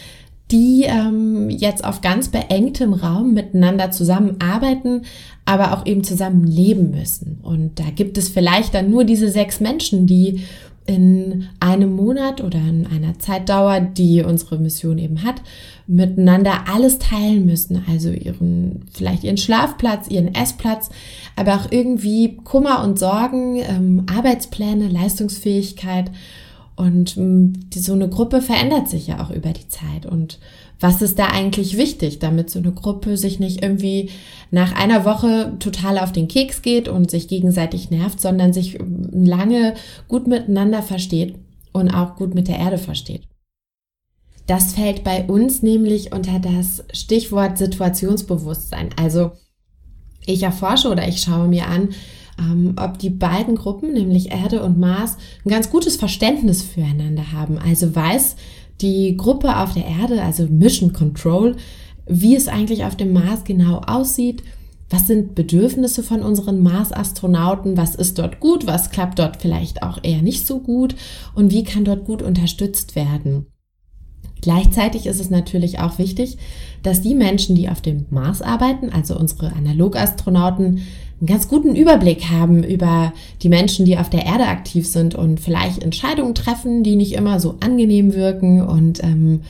die 0.50 0.82
ähm, 0.88 1.48
jetzt 1.48 1.84
auf 1.84 2.00
ganz 2.00 2.26
beengtem 2.26 2.92
Raum 2.92 3.34
miteinander 3.34 3.92
zusammenarbeiten, 3.92 5.02
aber 5.44 5.72
auch 5.72 5.86
eben 5.86 6.02
zusammen 6.02 6.44
leben 6.44 6.90
müssen. 6.90 7.38
Und 7.44 7.78
da 7.78 7.84
gibt 7.94 8.18
es 8.18 8.28
vielleicht 8.28 8.74
dann 8.74 8.90
nur 8.90 9.04
diese 9.04 9.28
sechs 9.30 9.60
Menschen, 9.60 10.08
die 10.08 10.42
in 10.86 11.48
einem 11.60 11.94
Monat 11.94 12.42
oder 12.42 12.58
in 12.58 12.86
einer 12.86 13.18
Zeitdauer, 13.18 13.80
die 13.80 14.22
unsere 14.22 14.58
Mission 14.58 14.98
eben 14.98 15.22
hat, 15.22 15.36
miteinander 15.86 16.64
alles 16.72 16.98
teilen 16.98 17.46
müssen. 17.46 17.84
Also 17.88 18.10
ihren, 18.10 18.86
vielleicht 18.92 19.24
ihren 19.24 19.36
Schlafplatz, 19.36 20.08
ihren 20.08 20.34
Essplatz, 20.34 20.90
aber 21.36 21.56
auch 21.56 21.70
irgendwie 21.70 22.36
Kummer 22.44 22.82
und 22.82 22.98
Sorgen, 22.98 23.56
ähm, 23.56 24.06
Arbeitspläne, 24.12 24.88
Leistungsfähigkeit 24.88 26.10
und 26.80 27.18
ähm, 27.18 27.52
die, 27.70 27.78
so 27.78 27.92
eine 27.92 28.08
Gruppe 28.08 28.40
verändert 28.40 28.88
sich 28.88 29.06
ja 29.06 29.22
auch 29.22 29.30
über 29.30 29.52
die 29.52 29.68
Zeit. 29.68 30.06
Und 30.06 30.38
was 30.80 31.02
ist 31.02 31.18
da 31.18 31.26
eigentlich 31.26 31.76
wichtig, 31.76 32.18
damit 32.18 32.50
so 32.50 32.58
eine 32.58 32.72
Gruppe 32.72 33.18
sich 33.18 33.38
nicht 33.38 33.62
irgendwie 33.62 34.10
nach 34.50 34.74
einer 34.74 35.04
Woche 35.04 35.52
total 35.60 35.98
auf 35.98 36.10
den 36.10 36.26
Keks 36.26 36.62
geht 36.62 36.88
und 36.88 37.10
sich 37.10 37.28
gegenseitig 37.28 37.90
nervt, 37.90 38.20
sondern 38.20 38.54
sich 38.54 38.78
lange 39.12 39.74
gut 40.08 40.26
miteinander 40.26 40.82
versteht 40.82 41.36
und 41.72 41.90
auch 41.90 42.16
gut 42.16 42.34
mit 42.34 42.48
der 42.48 42.58
Erde 42.58 42.78
versteht. 42.78 43.22
Das 44.46 44.72
fällt 44.72 45.04
bei 45.04 45.24
uns 45.26 45.62
nämlich 45.62 46.12
unter 46.12 46.40
das 46.40 46.82
Stichwort 46.92 47.58
Situationsbewusstsein. 47.58 48.88
Also 49.00 49.32
ich 50.26 50.42
erforsche 50.42 50.88
oder 50.88 51.06
ich 51.06 51.20
schaue 51.20 51.46
mir 51.46 51.66
an, 51.68 51.90
ähm, 52.38 52.74
ob 52.76 52.98
die 52.98 53.10
beiden 53.10 53.54
Gruppen, 53.54 53.92
nämlich 53.92 54.32
Erde 54.32 54.62
und 54.62 54.78
Mars, 54.78 55.18
ein 55.44 55.50
ganz 55.50 55.70
gutes 55.70 55.96
Verständnis 55.96 56.62
füreinander 56.62 57.32
haben. 57.32 57.58
Also 57.58 57.94
weiß 57.94 58.36
die 58.82 59.16
Gruppe 59.16 59.56
auf 59.56 59.74
der 59.74 59.86
Erde, 59.86 60.22
also 60.22 60.46
Mission 60.46 60.92
Control, 60.92 61.56
wie 62.06 62.34
es 62.34 62.48
eigentlich 62.48 62.84
auf 62.84 62.96
dem 62.96 63.12
Mars 63.12 63.44
genau 63.44 63.82
aussieht. 63.86 64.42
Was 64.88 65.06
sind 65.06 65.36
Bedürfnisse 65.36 66.02
von 66.02 66.22
unseren 66.22 66.62
Mars-Astronauten? 66.62 67.76
Was 67.76 67.94
ist 67.94 68.18
dort 68.18 68.40
gut? 68.40 68.66
Was 68.66 68.90
klappt 68.90 69.20
dort 69.20 69.40
vielleicht 69.40 69.84
auch 69.84 69.98
eher 70.02 70.20
nicht 70.20 70.46
so 70.46 70.58
gut? 70.58 70.96
Und 71.34 71.52
wie 71.52 71.62
kann 71.62 71.84
dort 71.84 72.04
gut 72.04 72.22
unterstützt 72.22 72.96
werden? 72.96 73.46
Gleichzeitig 74.40 75.06
ist 75.06 75.20
es 75.20 75.30
natürlich 75.30 75.78
auch 75.80 75.98
wichtig, 75.98 76.38
dass 76.82 77.02
die 77.02 77.14
Menschen, 77.14 77.56
die 77.56 77.68
auf 77.68 77.80
dem 77.80 78.06
Mars 78.10 78.42
arbeiten, 78.42 78.90
also 78.90 79.18
unsere 79.18 79.52
Analogastronauten, 79.52 80.80
einen 81.20 81.26
ganz 81.26 81.48
guten 81.48 81.76
Überblick 81.76 82.30
haben 82.30 82.64
über 82.64 83.12
die 83.42 83.50
Menschen, 83.50 83.84
die 83.84 83.98
auf 83.98 84.08
der 84.08 84.24
Erde 84.24 84.46
aktiv 84.46 84.86
sind 84.86 85.14
und 85.14 85.38
vielleicht 85.38 85.82
Entscheidungen 85.82 86.34
treffen, 86.34 86.82
die 86.82 86.96
nicht 86.96 87.12
immer 87.12 87.40
so 87.40 87.56
angenehm 87.60 88.14
wirken 88.14 88.62
und 88.62 89.02
ähm, 89.04 89.42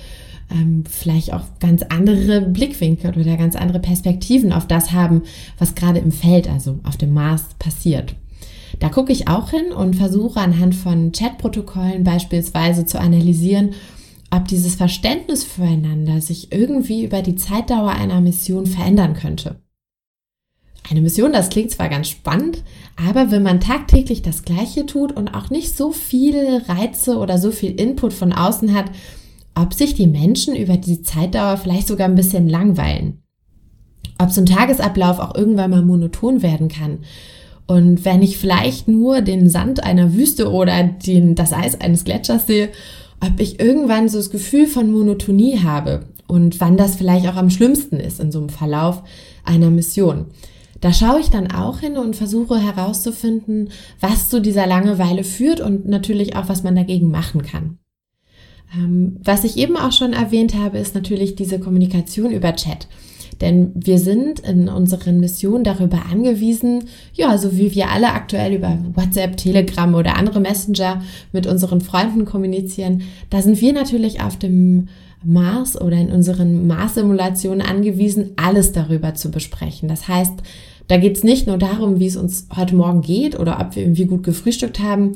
ähm, 0.50 0.82
vielleicht 0.90 1.32
auch 1.32 1.42
ganz 1.60 1.82
andere 1.82 2.40
Blickwinkel 2.40 3.16
oder 3.16 3.36
ganz 3.36 3.54
andere 3.54 3.78
Perspektiven 3.78 4.52
auf 4.52 4.66
das 4.66 4.90
haben, 4.90 5.22
was 5.58 5.76
gerade 5.76 6.00
im 6.00 6.10
Feld, 6.10 6.48
also 6.48 6.80
auf 6.82 6.96
dem 6.96 7.14
Mars 7.14 7.44
passiert. 7.60 8.16
Da 8.80 8.88
gucke 8.88 9.12
ich 9.12 9.28
auch 9.28 9.50
hin 9.50 9.72
und 9.72 9.94
versuche 9.94 10.40
anhand 10.40 10.74
von 10.74 11.12
Chatprotokollen 11.12 12.02
beispielsweise 12.02 12.84
zu 12.84 12.98
analysieren, 12.98 13.70
ob 14.30 14.46
dieses 14.46 14.76
Verständnis 14.76 15.44
füreinander 15.44 16.20
sich 16.20 16.52
irgendwie 16.52 17.04
über 17.04 17.22
die 17.22 17.34
Zeitdauer 17.34 17.90
einer 17.90 18.20
Mission 18.20 18.66
verändern 18.66 19.14
könnte. 19.14 19.56
Eine 20.88 21.02
Mission, 21.02 21.32
das 21.32 21.50
klingt 21.50 21.70
zwar 21.70 21.88
ganz 21.88 22.08
spannend, 22.08 22.62
aber 22.96 23.30
wenn 23.30 23.42
man 23.42 23.60
tagtäglich 23.60 24.22
das 24.22 24.44
Gleiche 24.44 24.86
tut 24.86 25.12
und 25.12 25.28
auch 25.28 25.50
nicht 25.50 25.76
so 25.76 25.92
viele 25.92 26.68
Reize 26.68 27.18
oder 27.18 27.38
so 27.38 27.52
viel 27.52 27.72
Input 27.72 28.12
von 28.12 28.32
außen 28.32 28.74
hat, 28.74 28.86
ob 29.54 29.74
sich 29.74 29.94
die 29.94 30.06
Menschen 30.06 30.56
über 30.56 30.76
die 30.76 31.02
Zeitdauer 31.02 31.56
vielleicht 31.58 31.88
sogar 31.88 32.08
ein 32.08 32.14
bisschen 32.14 32.48
langweilen. 32.48 33.22
Ob 34.18 34.30
so 34.30 34.40
ein 34.40 34.46
Tagesablauf 34.46 35.18
auch 35.18 35.34
irgendwann 35.34 35.70
mal 35.70 35.82
monoton 35.82 36.42
werden 36.42 36.68
kann. 36.68 37.00
Und 37.66 38.04
wenn 38.04 38.22
ich 38.22 38.36
vielleicht 38.36 38.88
nur 38.88 39.20
den 39.20 39.48
Sand 39.48 39.84
einer 39.84 40.14
Wüste 40.14 40.50
oder 40.50 40.82
den, 40.82 41.36
das 41.36 41.52
Eis 41.52 41.80
eines 41.80 42.04
Gletschers 42.04 42.46
sehe, 42.46 42.70
ob 43.20 43.40
ich 43.40 43.60
irgendwann 43.60 44.08
so 44.08 44.18
das 44.18 44.30
Gefühl 44.30 44.66
von 44.66 44.90
Monotonie 44.90 45.60
habe 45.60 46.06
und 46.26 46.60
wann 46.60 46.76
das 46.76 46.96
vielleicht 46.96 47.26
auch 47.28 47.36
am 47.36 47.50
schlimmsten 47.50 47.96
ist 47.96 48.20
in 48.20 48.32
so 48.32 48.38
einem 48.38 48.48
Verlauf 48.48 49.02
einer 49.44 49.70
Mission. 49.70 50.26
Da 50.80 50.92
schaue 50.92 51.20
ich 51.20 51.28
dann 51.28 51.50
auch 51.50 51.80
hin 51.80 51.98
und 51.98 52.16
versuche 52.16 52.58
herauszufinden, 52.58 53.70
was 54.00 54.30
zu 54.30 54.40
dieser 54.40 54.66
Langeweile 54.66 55.24
führt 55.24 55.60
und 55.60 55.86
natürlich 55.86 56.36
auch, 56.36 56.48
was 56.48 56.62
man 56.62 56.74
dagegen 56.74 57.10
machen 57.10 57.42
kann. 57.42 57.78
Ähm, 58.74 59.18
was 59.22 59.44
ich 59.44 59.56
eben 59.58 59.76
auch 59.76 59.92
schon 59.92 60.12
erwähnt 60.12 60.54
habe, 60.54 60.78
ist 60.78 60.94
natürlich 60.94 61.34
diese 61.34 61.60
Kommunikation 61.60 62.30
über 62.30 62.54
Chat. 62.54 62.88
Denn 63.40 63.72
wir 63.74 63.98
sind 63.98 64.40
in 64.40 64.68
unseren 64.68 65.18
Missionen 65.18 65.64
darüber 65.64 66.02
angewiesen, 66.10 66.84
ja, 67.14 67.38
so 67.38 67.56
wie 67.56 67.74
wir 67.74 67.90
alle 67.90 68.12
aktuell 68.12 68.52
über 68.52 68.78
WhatsApp, 68.94 69.36
Telegram 69.36 69.94
oder 69.94 70.16
andere 70.16 70.40
Messenger 70.40 71.02
mit 71.32 71.46
unseren 71.46 71.80
Freunden 71.80 72.26
kommunizieren, 72.26 73.02
da 73.30 73.40
sind 73.40 73.60
wir 73.60 73.72
natürlich 73.72 74.20
auf 74.20 74.38
dem 74.38 74.88
Mars 75.22 75.80
oder 75.80 75.96
in 75.96 76.10
unseren 76.10 76.66
Mars-Simulationen 76.66 77.62
angewiesen, 77.62 78.32
alles 78.36 78.72
darüber 78.72 79.14
zu 79.14 79.30
besprechen. 79.30 79.88
Das 79.88 80.08
heißt, 80.08 80.34
da 80.88 80.96
geht 80.96 81.16
es 81.16 81.24
nicht 81.24 81.46
nur 81.46 81.58
darum, 81.58 82.00
wie 82.00 82.06
es 82.06 82.16
uns 82.16 82.48
heute 82.56 82.74
Morgen 82.74 83.02
geht 83.02 83.38
oder 83.38 83.60
ob 83.60 83.76
wir 83.76 83.82
irgendwie 83.82 84.06
gut 84.06 84.22
gefrühstückt 84.22 84.80
haben, 84.80 85.12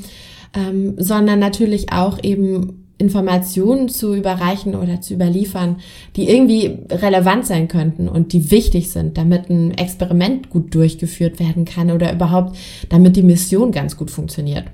ähm, 0.54 0.94
sondern 0.98 1.38
natürlich 1.38 1.92
auch 1.92 2.22
eben 2.22 2.83
Informationen 3.04 3.88
zu 3.88 4.14
überreichen 4.14 4.74
oder 4.74 5.00
zu 5.00 5.14
überliefern, 5.14 5.76
die 6.16 6.28
irgendwie 6.28 6.78
relevant 6.90 7.46
sein 7.46 7.68
könnten 7.68 8.08
und 8.08 8.32
die 8.32 8.50
wichtig 8.50 8.90
sind, 8.90 9.18
damit 9.18 9.50
ein 9.50 9.72
Experiment 9.72 10.50
gut 10.50 10.74
durchgeführt 10.74 11.38
werden 11.38 11.64
kann 11.64 11.90
oder 11.90 12.12
überhaupt, 12.12 12.56
damit 12.88 13.16
die 13.16 13.22
Mission 13.22 13.72
ganz 13.72 13.96
gut 13.96 14.10
funktioniert. 14.10 14.64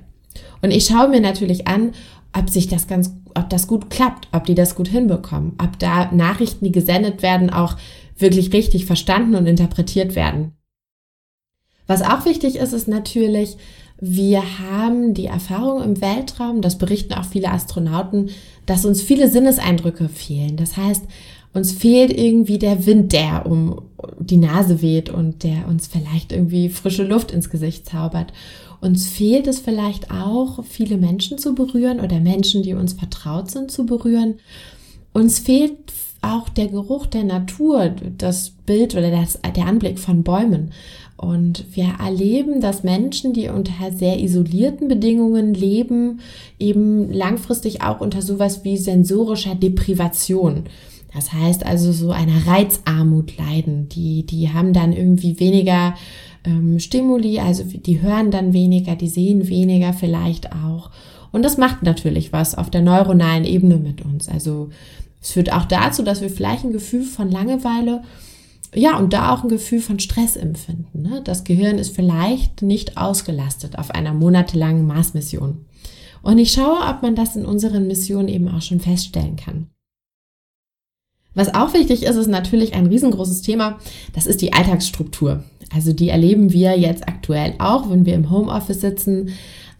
Und 0.61 0.71
ich 0.71 0.85
schaue 0.85 1.09
mir 1.09 1.21
natürlich 1.21 1.67
an, 1.67 1.91
ob 2.33 2.49
sich 2.49 2.67
das 2.67 2.87
ganz, 2.87 3.13
ob 3.35 3.49
das 3.49 3.67
gut 3.67 3.89
klappt, 3.89 4.27
ob 4.31 4.45
die 4.45 4.55
das 4.55 4.75
gut 4.75 4.87
hinbekommen, 4.87 5.53
ob 5.61 5.77
da 5.79 6.11
Nachrichten, 6.13 6.65
die 6.65 6.71
gesendet 6.71 7.21
werden, 7.21 7.49
auch 7.49 7.75
wirklich 8.17 8.53
richtig 8.53 8.85
verstanden 8.85 9.35
und 9.35 9.47
interpretiert 9.47 10.15
werden. 10.15 10.53
Was 11.87 12.01
auch 12.01 12.25
wichtig 12.25 12.55
ist, 12.55 12.71
ist 12.71 12.87
natürlich, 12.87 13.57
wir 14.03 14.59
haben 14.59 15.13
die 15.13 15.27
Erfahrung 15.27 15.83
im 15.83 16.01
Weltraum, 16.01 16.61
das 16.61 16.79
berichten 16.79 17.13
auch 17.13 17.23
viele 17.23 17.51
Astronauten, 17.51 18.31
dass 18.65 18.83
uns 18.83 19.01
viele 19.03 19.29
Sinneseindrücke 19.29 20.09
fehlen. 20.09 20.57
Das 20.57 20.75
heißt, 20.75 21.05
uns 21.53 21.71
fehlt 21.71 22.11
irgendwie 22.11 22.57
der 22.57 22.87
Wind, 22.87 23.13
der 23.13 23.45
um 23.45 23.81
die 24.19 24.37
Nase 24.37 24.81
weht 24.81 25.11
und 25.11 25.43
der 25.43 25.67
uns 25.67 25.85
vielleicht 25.85 26.31
irgendwie 26.31 26.69
frische 26.69 27.03
Luft 27.03 27.31
ins 27.31 27.51
Gesicht 27.51 27.87
zaubert. 27.87 28.33
Uns 28.79 29.07
fehlt 29.07 29.45
es 29.45 29.59
vielleicht 29.59 30.09
auch, 30.09 30.65
viele 30.65 30.97
Menschen 30.97 31.37
zu 31.37 31.53
berühren 31.53 31.99
oder 31.99 32.19
Menschen, 32.19 32.63
die 32.63 32.73
uns 32.73 32.93
vertraut 32.93 33.51
sind, 33.51 33.69
zu 33.69 33.85
berühren. 33.85 34.35
Uns 35.13 35.37
fehlt 35.37 35.77
auch 36.21 36.49
der 36.49 36.67
Geruch 36.69 37.05
der 37.05 37.23
Natur, 37.23 37.93
das 38.17 38.51
Bild 38.65 38.95
oder 38.95 39.11
das, 39.11 39.39
der 39.55 39.67
Anblick 39.67 39.99
von 39.99 40.23
Bäumen. 40.23 40.71
Und 41.21 41.65
wir 41.75 41.97
erleben, 42.03 42.61
dass 42.61 42.83
Menschen, 42.83 43.31
die 43.31 43.47
unter 43.49 43.91
sehr 43.91 44.19
isolierten 44.19 44.87
Bedingungen 44.87 45.53
leben, 45.53 46.19
eben 46.57 47.13
langfristig 47.13 47.83
auch 47.83 48.01
unter 48.01 48.23
sowas 48.23 48.63
wie 48.63 48.75
sensorischer 48.75 49.53
Deprivation. 49.53 50.63
Das 51.13 51.31
heißt 51.31 51.63
also 51.63 51.91
so 51.91 52.09
einer 52.09 52.47
Reizarmut 52.47 53.37
leiden. 53.37 53.87
Die, 53.89 54.25
die 54.25 54.51
haben 54.51 54.73
dann 54.73 54.93
irgendwie 54.93 55.39
weniger 55.39 55.93
ähm, 56.43 56.79
Stimuli, 56.79 57.39
also 57.39 57.63
die 57.65 58.01
hören 58.01 58.31
dann 58.31 58.53
weniger, 58.53 58.95
die 58.95 59.09
sehen 59.09 59.47
weniger 59.47 59.93
vielleicht 59.93 60.51
auch. 60.53 60.89
Und 61.31 61.43
das 61.43 61.57
macht 61.57 61.83
natürlich 61.83 62.33
was 62.33 62.55
auf 62.55 62.71
der 62.71 62.81
neuronalen 62.81 63.45
Ebene 63.45 63.77
mit 63.77 64.03
uns. 64.03 64.27
Also 64.27 64.69
es 65.21 65.33
führt 65.33 65.53
auch 65.53 65.65
dazu, 65.65 66.01
dass 66.01 66.21
wir 66.21 66.31
vielleicht 66.31 66.63
ein 66.63 66.73
Gefühl 66.73 67.03
von 67.03 67.29
Langeweile 67.29 68.01
ja, 68.73 68.97
und 68.97 69.13
da 69.13 69.33
auch 69.33 69.43
ein 69.43 69.49
Gefühl 69.49 69.81
von 69.81 69.99
Stress 69.99 70.35
empfinden. 70.35 71.01
Ne? 71.01 71.21
Das 71.23 71.43
Gehirn 71.43 71.77
ist 71.77 71.93
vielleicht 71.93 72.61
nicht 72.61 72.97
ausgelastet 72.97 73.77
auf 73.77 73.91
einer 73.91 74.13
monatelangen 74.13 74.87
Mars-Mission. 74.87 75.65
Und 76.21 76.37
ich 76.37 76.51
schaue, 76.53 76.79
ob 76.87 77.01
man 77.01 77.15
das 77.15 77.35
in 77.35 77.45
unseren 77.45 77.87
Missionen 77.87 78.27
eben 78.27 78.47
auch 78.47 78.61
schon 78.61 78.79
feststellen 78.79 79.35
kann. 79.35 79.67
Was 81.33 81.53
auch 81.53 81.73
wichtig 81.73 82.03
ist, 82.03 82.15
ist 82.15 82.27
natürlich 82.27 82.73
ein 82.73 82.87
riesengroßes 82.87 83.41
Thema. 83.41 83.79
Das 84.13 84.27
ist 84.27 84.41
die 84.41 84.53
Alltagsstruktur. 84.53 85.43
Also 85.73 85.93
die 85.93 86.09
erleben 86.09 86.51
wir 86.51 86.77
jetzt 86.77 87.07
aktuell 87.07 87.55
auch, 87.59 87.89
wenn 87.89 88.05
wir 88.05 88.13
im 88.13 88.29
Homeoffice 88.29 88.81
sitzen. 88.81 89.29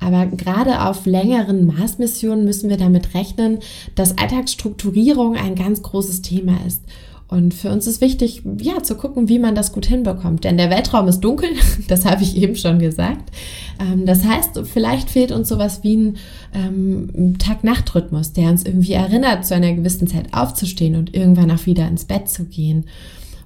Aber 0.02 0.26
gerade 0.26 0.82
auf 0.82 1.06
längeren 1.06 1.66
Marsmissionen 1.66 2.44
müssen 2.44 2.70
wir 2.70 2.78
damit 2.78 3.14
rechnen, 3.14 3.60
dass 3.96 4.18
Alltagsstrukturierung 4.18 5.36
ein 5.36 5.56
ganz 5.56 5.84
großes 5.84 6.24
Thema 6.24 6.58
ist. 6.68 6.82
Und 7.28 7.54
für 7.54 7.70
uns 7.70 7.88
ist 7.88 8.02
wichtig, 8.02 8.42
ja, 8.60 8.84
zu 8.84 8.96
gucken, 8.96 9.30
wie 9.30 9.40
man 9.40 9.56
das 9.56 9.72
gut 9.72 9.86
hinbekommt. 9.86 10.44
Denn 10.44 10.58
der 10.58 10.70
Weltraum 10.70 11.08
ist 11.08 11.22
dunkel, 11.22 11.50
das 11.88 12.04
habe 12.04 12.24
ich 12.24 12.36
eben 12.36 12.58
schon 12.58 12.80
gesagt. 12.80 13.32
Ähm, 13.80 14.06
das 14.06 14.26
heißt, 14.26 14.60
vielleicht 14.66 15.10
fehlt 15.10 15.32
uns 15.32 15.48
sowas 15.48 15.80
wie 15.82 15.96
ein 15.96 16.18
ähm, 16.54 17.38
Tag-Nacht-Rhythmus, 17.38 18.34
der 18.34 18.50
uns 18.50 18.66
irgendwie 18.66 18.94
erinnert, 18.94 19.46
zu 19.46 19.56
einer 19.56 19.72
gewissen 19.72 20.08
Zeit 20.08 20.34
aufzustehen 20.34 20.98
und 20.98 21.16
irgendwann 21.16 21.52
auch 21.52 21.66
wieder 21.66 21.88
ins 21.88 22.04
Bett 22.04 22.28
zu 22.28 22.44
gehen. 22.44 22.86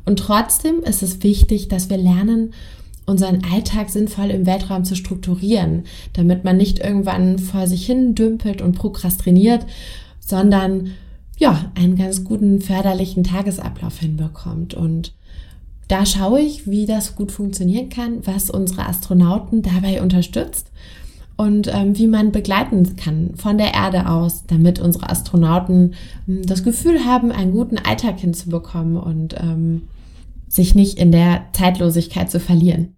Und 0.05 0.17
trotzdem 0.17 0.81
ist 0.81 1.03
es 1.03 1.21
wichtig, 1.21 1.67
dass 1.67 1.91
wir 1.91 1.97
lernen, 1.97 2.53
unseren 3.05 3.43
Alltag 3.51 3.89
sinnvoll 3.89 4.31
im 4.31 4.45
Weltraum 4.45 4.83
zu 4.83 4.95
strukturieren, 4.95 5.83
damit 6.13 6.43
man 6.43 6.57
nicht 6.57 6.79
irgendwann 6.79 7.39
vor 7.39 7.67
sich 7.67 7.85
hin 7.85 8.15
dümpelt 8.15 8.61
und 8.61 8.75
prokrastiniert, 8.75 9.65
sondern 10.19 10.91
ja, 11.37 11.71
einen 11.75 11.97
ganz 11.97 12.23
guten 12.23 12.61
förderlichen 12.61 13.23
Tagesablauf 13.23 13.99
hinbekommt. 13.99 14.73
Und 14.73 15.13
da 15.87 16.05
schaue 16.05 16.39
ich, 16.39 16.69
wie 16.69 16.85
das 16.85 17.15
gut 17.15 17.31
funktionieren 17.31 17.89
kann, 17.89 18.25
was 18.25 18.49
unsere 18.49 18.87
Astronauten 18.87 19.61
dabei 19.61 20.01
unterstützt 20.01 20.71
und 21.37 21.69
ähm, 21.73 21.97
wie 21.97 22.07
man 22.07 22.31
begleiten 22.31 22.95
kann 22.95 23.31
von 23.35 23.57
der 23.57 23.73
Erde 23.73 24.09
aus, 24.09 24.45
damit 24.47 24.79
unsere 24.79 25.09
Astronauten 25.09 25.93
ähm, 26.27 26.45
das 26.45 26.63
Gefühl 26.63 27.05
haben, 27.05 27.31
einen 27.31 27.51
guten 27.51 27.77
Alltag 27.77 28.19
hinzubekommen 28.19 28.97
und 28.97 29.35
ähm, 29.39 29.83
sich 30.47 30.73
nicht 30.73 30.97
in 30.97 31.11
der 31.11 31.45
Zeitlosigkeit 31.53 32.31
zu 32.31 32.39
verlieren. 32.39 32.94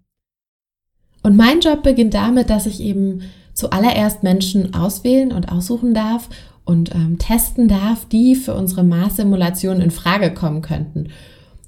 Und 1.28 1.36
mein 1.36 1.60
Job 1.60 1.82
beginnt 1.82 2.14
damit, 2.14 2.48
dass 2.48 2.64
ich 2.64 2.80
eben 2.80 3.20
zuallererst 3.52 4.22
Menschen 4.22 4.72
auswählen 4.72 5.30
und 5.30 5.52
aussuchen 5.52 5.92
darf 5.92 6.30
und 6.64 6.94
ähm, 6.94 7.18
testen 7.18 7.68
darf, 7.68 8.06
die 8.06 8.34
für 8.34 8.54
unsere 8.54 8.82
Mars-Simulation 8.82 9.82
in 9.82 9.90
Frage 9.90 10.32
kommen 10.32 10.62
könnten. 10.62 11.10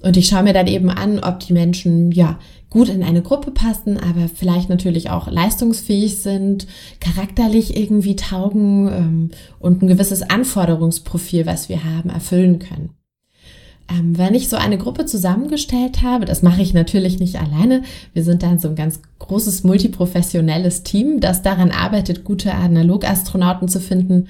Und 0.01 0.17
ich 0.17 0.29
schaue 0.29 0.45
mir 0.45 0.55
dann 0.55 0.67
eben 0.67 0.89
an, 0.89 1.19
ob 1.19 1.41
die 1.41 1.53
Menschen 1.53 2.11
ja 2.11 2.39
gut 2.71 2.89
in 2.89 3.03
eine 3.03 3.21
Gruppe 3.21 3.51
passen, 3.51 3.99
aber 3.99 4.31
vielleicht 4.35 4.71
natürlich 4.71 5.11
auch 5.11 5.31
leistungsfähig 5.31 6.23
sind, 6.23 6.67
charakterlich 6.99 7.77
irgendwie 7.77 8.17
taugen 8.17 8.89
ähm, 8.89 9.31
und 9.59 9.83
ein 9.83 9.89
gewisses 9.89 10.23
Anforderungsprofil, 10.23 11.45
was 11.45 11.69
wir 11.69 11.85
haben, 11.85 12.09
erfüllen 12.09 12.61
können. 12.61 12.95
Ähm, 13.91 14.17
wenn 14.17 14.35
ich 14.35 14.49
so 14.49 14.57
eine 14.57 14.79
Gruppe 14.79 15.05
zusammengestellt 15.05 16.03
habe, 16.03 16.25
das 16.25 16.43
mache 16.43 16.63
ich 16.63 16.75
natürlich 16.75 17.19
nicht 17.19 17.41
alleine. 17.41 17.83
Wir 18.13 18.23
sind 18.23 18.43
dann 18.43 18.59
so 18.59 18.69
ein 18.69 18.77
ganz 18.77 19.01
großes 19.31 19.65
multiprofessionelles 19.65 20.83
Team, 20.83 21.21
das 21.21 21.43
daran 21.43 21.71
arbeitet, 21.71 22.25
gute 22.25 22.53
Analogastronauten 22.53 23.69
zu 23.69 23.81
finden 23.81 24.27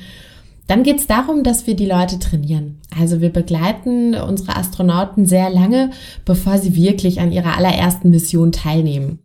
dann 0.71 0.85
geht 0.85 1.01
es 1.01 1.09
darum, 1.09 1.43
dass 1.43 1.67
wir 1.67 1.75
die 1.75 1.87
Leute 1.87 2.21
trainieren. 2.21 2.79
Also 2.97 3.21
wir 3.21 3.31
begleiten 3.31 4.15
unsere 4.15 4.55
Astronauten 4.55 5.27
sehr 5.27 5.51
lange, 5.51 5.91
bevor 6.25 6.59
sie 6.59 6.77
wirklich 6.77 7.19
an 7.19 7.33
ihrer 7.33 7.57
allerersten 7.57 8.11
Mission 8.11 8.53
teilnehmen. 8.53 9.19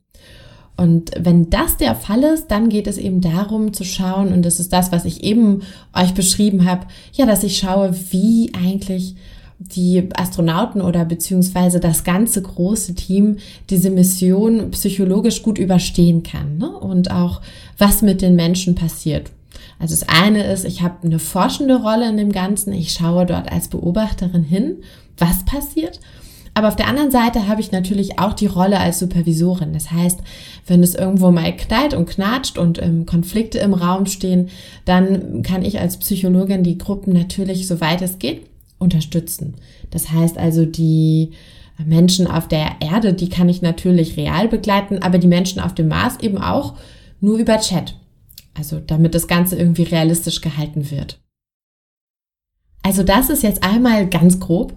Und 0.76 1.12
wenn 1.20 1.52
das 1.52 1.78
der 1.78 1.94
Fall 1.94 2.24
ist, 2.24 2.48
dann 2.48 2.70
geht 2.70 2.88
es 2.88 2.98
eben 2.98 3.22
darum 3.22 3.74
zu 3.74 3.84
schauen, 3.84 4.34
und 4.34 4.44
das 4.44 4.60
ist 4.60 4.74
das, 4.74 4.92
was 4.92 5.06
ich 5.06 5.24
eben 5.24 5.62
euch 5.94 6.16
beschrieben 6.16 6.66
habe, 6.66 6.88
ja, 7.14 7.28
dass 7.28 7.44
ich 7.44 7.60
schaue, 7.60 7.94
wie 8.10 8.52
eigentlich 8.56 9.14
die 9.60 10.10
Astronauten 10.14 10.82
oder 10.82 11.06
beziehungsweise 11.06 11.80
das 11.80 12.04
ganze 12.04 12.42
große 12.42 12.94
Team 12.96 13.38
diese 13.70 13.90
Mission 13.90 14.72
psychologisch 14.72 15.44
gut 15.44 15.58
überstehen 15.58 16.24
kann 16.24 16.58
ne? 16.58 16.70
und 16.70 17.12
auch 17.12 17.42
was 17.78 18.02
mit 18.02 18.22
den 18.22 18.36
Menschen 18.36 18.76
passiert. 18.76 19.32
Also 19.80 19.96
das 19.96 20.08
eine 20.10 20.44
ist, 20.44 20.66
ich 20.66 20.82
habe 20.82 21.06
eine 21.06 21.20
forschende 21.20 21.82
Rolle 21.82 22.10
in 22.10 22.18
dem 22.18 22.32
Ganzen. 22.32 22.74
Ich 22.74 22.94
schaue 22.94 23.26
dort 23.26 23.52
als 23.52 23.68
Beobachterin 23.68 24.44
hin, 24.44 24.78
was 25.18 25.46
passiert. 25.46 26.00
Aber 26.54 26.70
auf 26.70 26.78
der 26.78 26.88
anderen 26.88 27.12
Seite 27.12 27.50
habe 27.50 27.60
ich 27.60 27.74
natürlich 27.74 28.18
auch 28.18 28.32
die 28.32 28.46
Rolle 28.46 28.80
als 28.80 29.00
Supervisorin. 29.00 29.74
Das 29.74 29.92
heißt, 29.92 30.22
wenn 30.68 30.84
es 30.84 30.96
irgendwo 30.96 31.30
mal 31.30 31.54
knallt 31.56 31.94
und 31.94 32.10
knatscht 32.10 32.58
und 32.58 32.82
ähm, 32.82 33.06
Konflikte 33.06 33.60
im 33.60 33.74
Raum 33.74 34.06
stehen, 34.06 34.50
dann 34.86 35.44
kann 35.44 35.66
ich 35.66 35.82
als 35.82 35.98
Psychologin 35.98 36.64
die 36.64 36.78
Gruppen 36.78 37.12
natürlich, 37.12 37.68
soweit 37.68 38.02
es 38.02 38.20
geht, 38.20 38.44
unterstützen. 38.78 39.56
Das 39.92 40.12
heißt 40.12 40.38
also, 40.38 40.66
die 40.66 41.32
Menschen 41.84 42.28
auf 42.28 42.48
der 42.48 42.78
Erde, 42.80 43.14
die 43.14 43.30
kann 43.30 43.50
ich 43.50 43.62
natürlich 43.62 44.18
real 44.18 44.48
begleiten, 44.48 45.00
aber 45.00 45.18
die 45.18 45.28
Menschen 45.28 45.60
auf 45.60 45.76
dem 45.76 45.90
Mars 45.90 46.18
eben 46.22 46.38
auch 46.38 46.76
nur 47.20 47.38
über 47.38 47.58
Chat. 47.60 47.96
Also 48.54 48.80
damit 48.80 49.14
das 49.14 49.28
Ganze 49.28 49.58
irgendwie 49.58 49.84
realistisch 49.84 50.40
gehalten 50.40 50.90
wird. 50.90 51.20
Also 52.82 53.04
das 53.04 53.30
ist 53.30 53.44
jetzt 53.44 53.64
einmal 53.64 54.08
ganz 54.08 54.40
grob 54.40 54.74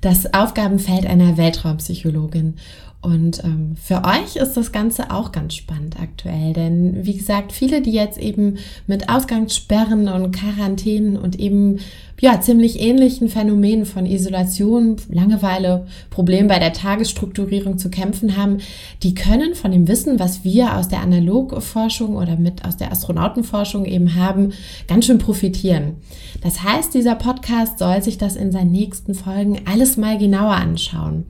das 0.00 0.32
Aufgabenfeld 0.32 1.06
einer 1.06 1.36
Weltraumpsychologin. 1.36 2.54
Und 3.02 3.42
ähm, 3.42 3.74
für 3.74 4.04
euch 4.04 4.36
ist 4.36 4.54
das 4.54 4.70
Ganze 4.70 5.10
auch 5.10 5.32
ganz 5.32 5.56
spannend 5.56 5.96
aktuell, 6.00 6.52
denn 6.52 7.04
wie 7.04 7.16
gesagt, 7.16 7.50
viele, 7.50 7.82
die 7.82 7.90
jetzt 7.90 8.16
eben 8.16 8.58
mit 8.86 9.08
Ausgangssperren 9.08 10.06
und 10.06 10.30
Quarantänen 10.30 11.16
und 11.16 11.40
eben 11.40 11.80
ja 12.20 12.40
ziemlich 12.40 12.78
ähnlichen 12.78 13.28
Phänomenen 13.28 13.86
von 13.86 14.06
Isolation, 14.06 14.98
Langeweile, 15.08 15.88
Problem 16.10 16.46
bei 16.46 16.60
der 16.60 16.72
Tagesstrukturierung 16.72 17.76
zu 17.76 17.90
kämpfen 17.90 18.36
haben, 18.36 18.58
die 19.02 19.14
können 19.14 19.56
von 19.56 19.72
dem 19.72 19.88
Wissen, 19.88 20.20
was 20.20 20.44
wir 20.44 20.76
aus 20.76 20.86
der 20.86 21.00
Analogforschung 21.00 22.14
oder 22.14 22.36
mit 22.36 22.64
aus 22.64 22.76
der 22.76 22.92
Astronautenforschung 22.92 23.84
eben 23.84 24.14
haben, 24.14 24.52
ganz 24.86 25.06
schön 25.06 25.18
profitieren. 25.18 25.96
Das 26.40 26.62
heißt, 26.62 26.94
dieser 26.94 27.16
Podcast 27.16 27.80
soll 27.80 28.00
sich 28.00 28.16
das 28.16 28.36
in 28.36 28.52
seinen 28.52 28.70
nächsten 28.70 29.14
Folgen 29.14 29.62
alles 29.64 29.96
mal 29.96 30.16
genauer 30.18 30.54
anschauen. 30.54 31.24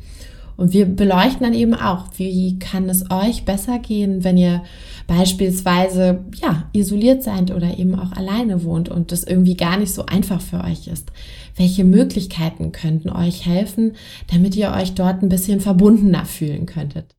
Und 0.62 0.72
wir 0.72 0.86
beleuchten 0.86 1.42
dann 1.42 1.54
eben 1.54 1.74
auch, 1.74 2.04
wie 2.18 2.56
kann 2.60 2.88
es 2.88 3.10
euch 3.10 3.44
besser 3.44 3.80
gehen, 3.80 4.22
wenn 4.22 4.36
ihr 4.36 4.62
beispielsweise 5.08 6.20
ja 6.40 6.68
isoliert 6.72 7.24
seid 7.24 7.50
oder 7.50 7.80
eben 7.80 7.98
auch 7.98 8.12
alleine 8.12 8.62
wohnt 8.62 8.88
und 8.88 9.10
das 9.10 9.24
irgendwie 9.24 9.56
gar 9.56 9.76
nicht 9.76 9.92
so 9.92 10.06
einfach 10.06 10.40
für 10.40 10.62
euch 10.62 10.86
ist. 10.86 11.10
Welche 11.56 11.82
Möglichkeiten 11.82 12.70
könnten 12.70 13.10
euch 13.10 13.44
helfen, 13.44 13.96
damit 14.32 14.54
ihr 14.54 14.70
euch 14.70 14.94
dort 14.94 15.24
ein 15.24 15.28
bisschen 15.28 15.58
verbundener 15.58 16.26
fühlen 16.26 16.66
könntet? 16.66 17.16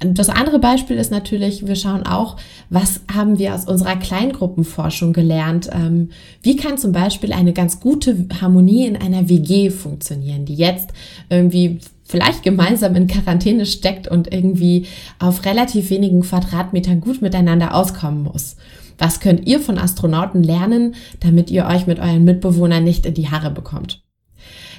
Das 0.00 0.30
andere 0.30 0.58
Beispiel 0.58 0.96
ist 0.96 1.10
natürlich, 1.10 1.66
wir 1.66 1.76
schauen 1.76 2.06
auch, 2.06 2.38
was 2.70 3.02
haben 3.14 3.38
wir 3.38 3.54
aus 3.54 3.66
unserer 3.66 3.96
Kleingruppenforschung 3.96 5.12
gelernt? 5.12 5.68
Ähm, 5.70 6.08
wie 6.40 6.56
kann 6.56 6.78
zum 6.78 6.92
Beispiel 6.92 7.34
eine 7.34 7.52
ganz 7.52 7.78
gute 7.80 8.26
Harmonie 8.40 8.86
in 8.86 8.96
einer 8.96 9.28
WG 9.28 9.68
funktionieren, 9.68 10.46
die 10.46 10.56
jetzt 10.56 10.94
irgendwie 11.28 11.80
vielleicht 12.06 12.42
gemeinsam 12.42 12.94
in 12.94 13.06
Quarantäne 13.06 13.66
steckt 13.66 14.08
und 14.08 14.32
irgendwie 14.32 14.86
auf 15.18 15.44
relativ 15.44 15.90
wenigen 15.90 16.22
Quadratmetern 16.22 17.00
gut 17.00 17.20
miteinander 17.20 17.74
auskommen 17.74 18.22
muss. 18.22 18.56
Was 18.98 19.20
könnt 19.20 19.46
ihr 19.46 19.60
von 19.60 19.78
Astronauten 19.78 20.42
lernen, 20.42 20.94
damit 21.20 21.50
ihr 21.50 21.66
euch 21.66 21.86
mit 21.86 21.98
euren 21.98 22.24
Mitbewohnern 22.24 22.84
nicht 22.84 23.04
in 23.04 23.14
die 23.14 23.28
Haare 23.28 23.50
bekommt? 23.50 24.02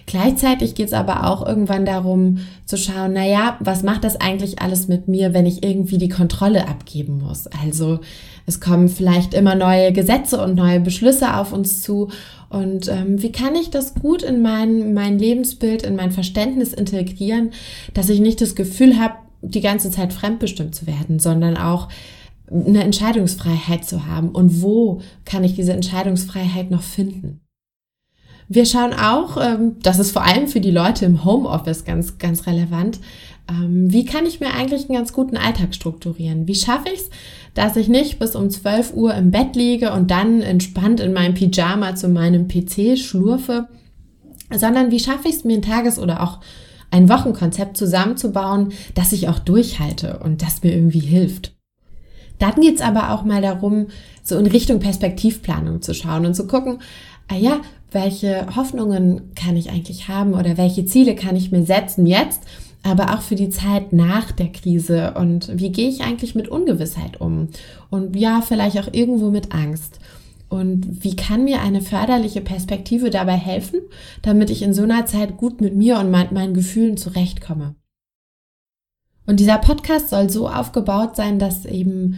Gleichzeitig 0.07 0.73
geht 0.73 0.87
es 0.87 0.93
aber 0.93 1.27
auch 1.27 1.45
irgendwann 1.45 1.85
darum 1.85 2.37
zu 2.65 2.77
schauen, 2.77 3.11
na 3.13 3.27
ja, 3.27 3.57
was 3.59 3.83
macht 3.83 4.05
das 4.05 4.15
eigentlich 4.15 4.61
alles 4.61 4.87
mit 4.87 5.09
mir, 5.09 5.33
wenn 5.33 5.45
ich 5.45 5.63
irgendwie 5.63 5.97
die 5.97 6.07
Kontrolle 6.07 6.69
abgeben 6.69 7.19
muss? 7.19 7.47
Also 7.47 7.99
es 8.45 8.61
kommen 8.61 8.87
vielleicht 8.87 9.33
immer 9.33 9.55
neue 9.55 9.91
Gesetze 9.91 10.41
und 10.41 10.55
neue 10.55 10.79
Beschlüsse 10.79 11.35
auf 11.35 11.51
uns 11.51 11.81
zu 11.81 12.09
und 12.49 12.88
ähm, 12.88 13.21
wie 13.21 13.31
kann 13.31 13.55
ich 13.55 13.69
das 13.69 13.95
gut 13.95 14.23
in 14.23 14.41
mein, 14.41 14.93
mein 14.93 15.19
Lebensbild, 15.19 15.83
in 15.83 15.95
mein 15.95 16.12
Verständnis 16.12 16.73
integrieren, 16.73 17.51
dass 17.93 18.10
ich 18.10 18.19
nicht 18.19 18.41
das 18.41 18.55
Gefühl 18.55 18.99
habe, 18.99 19.15
die 19.41 19.62
ganze 19.62 19.91
Zeit 19.91 20.13
fremdbestimmt 20.13 20.73
zu 20.73 20.88
werden, 20.88 21.19
sondern 21.19 21.57
auch 21.57 21.89
eine 22.49 22.83
Entscheidungsfreiheit 22.83 23.86
zu 23.86 24.05
haben. 24.05 24.29
Und 24.29 24.62
wo 24.62 25.01
kann 25.25 25.43
ich 25.43 25.55
diese 25.55 25.73
Entscheidungsfreiheit 25.73 26.71
noch 26.71 26.81
finden? 26.81 27.41
Wir 28.49 28.65
schauen 28.65 28.93
auch, 28.93 29.38
ähm, 29.38 29.75
das 29.83 29.99
ist 29.99 30.12
vor 30.12 30.23
allem 30.23 30.47
für 30.47 30.62
die 30.62 30.71
Leute 30.71 31.05
im 31.05 31.25
Homeoffice 31.25 31.83
ganz, 31.83 32.17
ganz 32.17 32.47
relevant, 32.47 32.99
wie 33.49 34.05
kann 34.05 34.25
ich 34.25 34.39
mir 34.39 34.53
eigentlich 34.53 34.89
einen 34.89 34.97
ganz 34.97 35.13
guten 35.13 35.38
Alltag 35.38 35.73
strukturieren? 35.73 36.47
Wie 36.47 36.55
schaffe 36.55 36.89
ich 36.93 36.99
es, 36.99 37.10
dass 37.53 37.77
ich 37.77 37.88
nicht 37.88 38.19
bis 38.19 38.36
um 38.36 38.49
12 38.49 38.93
Uhr 38.93 39.13
im 39.13 39.31
Bett 39.31 39.55
liege 39.55 39.93
und 39.93 40.12
dann 40.12 40.41
entspannt 40.41 40.99
in 40.99 41.13
meinem 41.13 41.33
Pyjama 41.33 41.95
zu 41.95 42.10
meinem 42.10 42.47
PC 42.47 42.97
schlurfe, 42.97 43.67
sondern 44.53 44.91
wie 44.91 44.99
schaffe 44.99 45.29
ich 45.29 45.36
es 45.36 45.43
mir 45.43 45.55
ein 45.57 45.62
Tages- 45.62 45.99
oder 45.99 46.21
auch 46.21 46.39
ein 46.91 47.10
Wochenkonzept 47.10 47.77
zusammenzubauen, 47.77 48.73
das 48.95 49.12
ich 49.12 49.27
auch 49.27 49.39
durchhalte 49.39 50.19
und 50.19 50.41
das 50.41 50.63
mir 50.63 50.73
irgendwie 50.73 50.99
hilft. 50.99 51.53
Dann 52.39 52.55
geht's 52.62 52.81
aber 52.81 53.12
auch 53.12 53.23
mal 53.23 53.41
darum, 53.41 53.88
so 54.23 54.38
in 54.38 54.45
Richtung 54.45 54.79
Perspektivplanung 54.79 55.81
zu 55.81 55.93
schauen 55.93 56.25
und 56.25 56.36
zu 56.36 56.47
gucken, 56.47 56.79
ah 57.27 57.36
ja, 57.36 57.62
welche 57.91 58.55
Hoffnungen 58.55 59.33
kann 59.36 59.57
ich 59.57 59.69
eigentlich 59.69 60.07
haben 60.07 60.33
oder 60.33 60.57
welche 60.57 60.86
Ziele 60.86 61.15
kann 61.15 61.36
ich 61.36 61.51
mir 61.51 61.63
setzen 61.63 62.05
jetzt, 62.05 62.43
aber 62.88 63.13
auch 63.13 63.21
für 63.21 63.36
die 63.36 63.50
Zeit 63.50 63.93
nach 63.93 64.32
der 64.32 64.52
Krise 64.52 65.13
und 65.15 65.52
wie 65.60 65.71
gehe 65.71 65.89
ich 65.89 66.02
eigentlich 66.02 66.36
mit 66.36 66.47
Ungewissheit 66.47 67.19
um 67.19 67.50
und 67.89 68.15
ja, 68.15 68.41
vielleicht 68.41 68.80
auch 68.80 68.91
irgendwo 68.91 69.30
mit 69.30 69.54
Angst. 69.54 70.00
Und 70.50 71.04
wie 71.04 71.15
kann 71.15 71.43
mir 71.43 71.62
eine 71.62 71.82
förderliche 71.82 72.39
Perspektive 72.39 73.10
dabei 73.10 73.36
helfen, 73.36 73.82
damit 74.21 74.50
ich 74.50 74.62
in 74.62 74.73
so 74.73 74.84
einer 74.84 75.06
Zeit 75.06 75.36
gut 75.36 75.60
mit 75.60 75.76
mir 75.76 76.00
und 76.00 76.10
mein, 76.10 76.34
meinen 76.34 76.54
Gefühlen 76.54 76.95
zurechtkomme? 76.95 77.76
Und 79.26 79.41
dieser 79.41 79.58
Podcast 79.58 80.10
soll 80.10 80.30
so 80.30 80.47
aufgebaut 80.47 81.17
sein, 81.17 81.38
dass 81.38 81.65
eben 81.65 82.17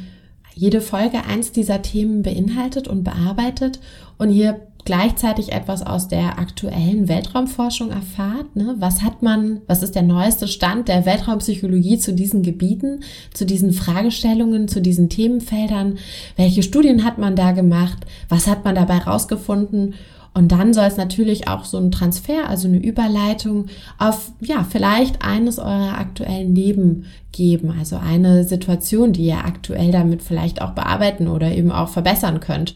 jede 0.54 0.80
Folge 0.80 1.26
eins 1.26 1.52
dieser 1.52 1.82
Themen 1.82 2.22
beinhaltet 2.22 2.88
und 2.88 3.04
bearbeitet 3.04 3.80
und 4.20 4.30
ihr 4.30 4.68
gleichzeitig 4.86 5.52
etwas 5.52 5.86
aus 5.86 6.08
der 6.08 6.40
aktuellen 6.40 7.08
Weltraumforschung 7.08 7.92
erfahrt. 7.92 8.56
Ne? 8.56 8.76
Was 8.80 9.02
hat 9.02 9.22
man, 9.22 9.62
was 9.68 9.84
ist 9.84 9.96
der 9.96 10.04
neueste 10.04 10.48
Stand 10.48 10.88
der 10.88 11.06
Weltraumpsychologie 11.06 12.00
zu 12.00 12.14
diesen 12.14 12.44
Gebieten, 12.44 13.02
zu 13.34 13.46
diesen 13.46 13.74
Fragestellungen, 13.74 14.68
zu 14.68 14.82
diesen 14.82 15.10
Themenfeldern? 15.10 15.98
Welche 16.38 16.64
Studien 16.64 17.04
hat 17.04 17.18
man 17.18 17.36
da 17.36 17.52
gemacht? 17.52 18.06
Was 18.30 18.48
hat 18.48 18.66
man 18.66 18.76
dabei 18.76 19.00
rausgefunden? 19.00 19.96
Und 20.34 20.52
dann 20.52 20.74
soll 20.74 20.86
es 20.86 20.98
natürlich 20.98 21.48
auch 21.48 21.66
so 21.66 21.78
ein 21.78 21.92
Transfer, 21.92 22.48
also 22.48 22.68
eine 22.68 22.78
Überleitung 22.78 23.66
auf, 23.98 24.32
ja, 24.40 24.64
vielleicht 24.64 25.24
eines 25.24 25.60
eurer 25.60 25.98
aktuellen 25.98 26.56
Leben 26.56 27.06
geben. 27.32 27.74
Also 27.78 27.98
eine 27.98 28.44
Situation, 28.44 29.12
die 29.12 29.26
ihr 29.26 29.40
aktuell 29.46 29.92
damit 29.92 30.22
vielleicht 30.22 30.62
auch 30.62 30.72
bearbeiten 30.72 31.28
oder 31.28 31.52
eben 31.52 31.72
auch 31.72 31.90
verbessern 31.90 32.40
könnt. 32.40 32.76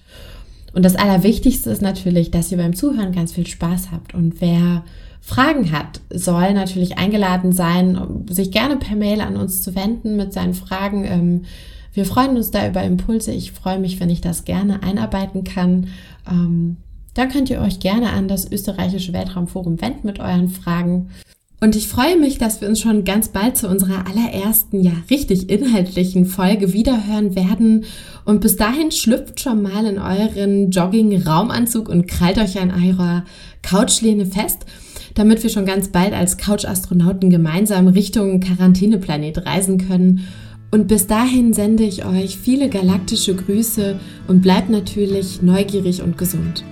Und 0.73 0.83
das 0.83 0.95
Allerwichtigste 0.95 1.69
ist 1.69 1.81
natürlich, 1.81 2.31
dass 2.31 2.51
ihr 2.51 2.57
beim 2.57 2.75
Zuhören 2.75 3.11
ganz 3.11 3.31
viel 3.31 3.47
Spaß 3.47 3.91
habt. 3.91 4.13
Und 4.13 4.41
wer 4.41 4.83
Fragen 5.21 5.71
hat, 5.71 6.01
soll 6.09 6.53
natürlich 6.53 6.97
eingeladen 6.97 7.53
sein, 7.53 8.25
sich 8.29 8.51
gerne 8.51 8.77
per 8.77 8.95
Mail 8.95 9.21
an 9.21 9.37
uns 9.37 9.61
zu 9.61 9.75
wenden 9.75 10.17
mit 10.17 10.33
seinen 10.33 10.53
Fragen. 10.53 11.05
Ähm, 11.05 11.41
wir 11.93 12.05
freuen 12.05 12.35
uns 12.35 12.51
da 12.51 12.67
über 12.67 12.83
Impulse. 12.83 13.31
Ich 13.31 13.51
freue 13.51 13.79
mich, 13.79 13.99
wenn 13.99 14.09
ich 14.09 14.19
das 14.19 14.45
gerne 14.45 14.81
einarbeiten 14.83 15.43
kann. 15.43 15.87
Ähm, 16.29 16.77
dann 17.13 17.29
könnt 17.29 17.51
ihr 17.51 17.61
euch 17.61 17.79
gerne 17.79 18.09
an 18.09 18.27
das 18.27 18.51
österreichische 18.51 19.13
Weltraumforum 19.13 19.79
wenden 19.79 20.07
mit 20.07 20.19
euren 20.19 20.49
Fragen. 20.49 21.09
Und 21.63 21.77
ich 21.77 21.87
freue 21.87 22.19
mich, 22.19 22.39
dass 22.39 22.59
wir 22.59 22.67
uns 22.67 22.81
schon 22.81 23.05
ganz 23.05 23.29
bald 23.29 23.55
zu 23.55 23.69
unserer 23.69 24.05
allerersten, 24.05 24.81
ja, 24.81 24.91
richtig 25.09 25.49
inhaltlichen 25.49 26.25
Folge 26.25 26.73
wiederhören 26.73 27.37
werden. 27.37 27.85
Und 28.25 28.41
bis 28.41 28.57
dahin 28.57 28.91
schlüpft 28.91 29.39
schon 29.39 29.61
mal 29.61 29.85
in 29.85 29.97
euren 29.97 30.71
Jogging-Raumanzug 30.71 31.87
und 31.87 32.05
krallt 32.05 32.37
euch 32.37 32.59
an 32.59 32.69
eurer 32.69 33.23
Couchlehne 33.61 34.25
fest, 34.25 34.65
damit 35.13 35.41
wir 35.41 35.49
schon 35.49 35.65
ganz 35.65 35.87
bald 35.87 36.11
als 36.11 36.35
Couch-Astronauten 36.35 37.29
gemeinsam 37.29 37.87
Richtung 37.87 38.41
Quarantäneplanet 38.41 39.45
reisen 39.45 39.77
können. 39.77 40.27
Und 40.69 40.89
bis 40.89 41.07
dahin 41.07 41.53
sende 41.53 41.83
ich 41.83 42.03
euch 42.03 42.37
viele 42.37 42.67
galaktische 42.67 43.35
Grüße 43.35 44.01
und 44.27 44.41
bleibt 44.41 44.69
natürlich 44.69 45.41
neugierig 45.41 46.01
und 46.01 46.17
gesund. 46.17 46.65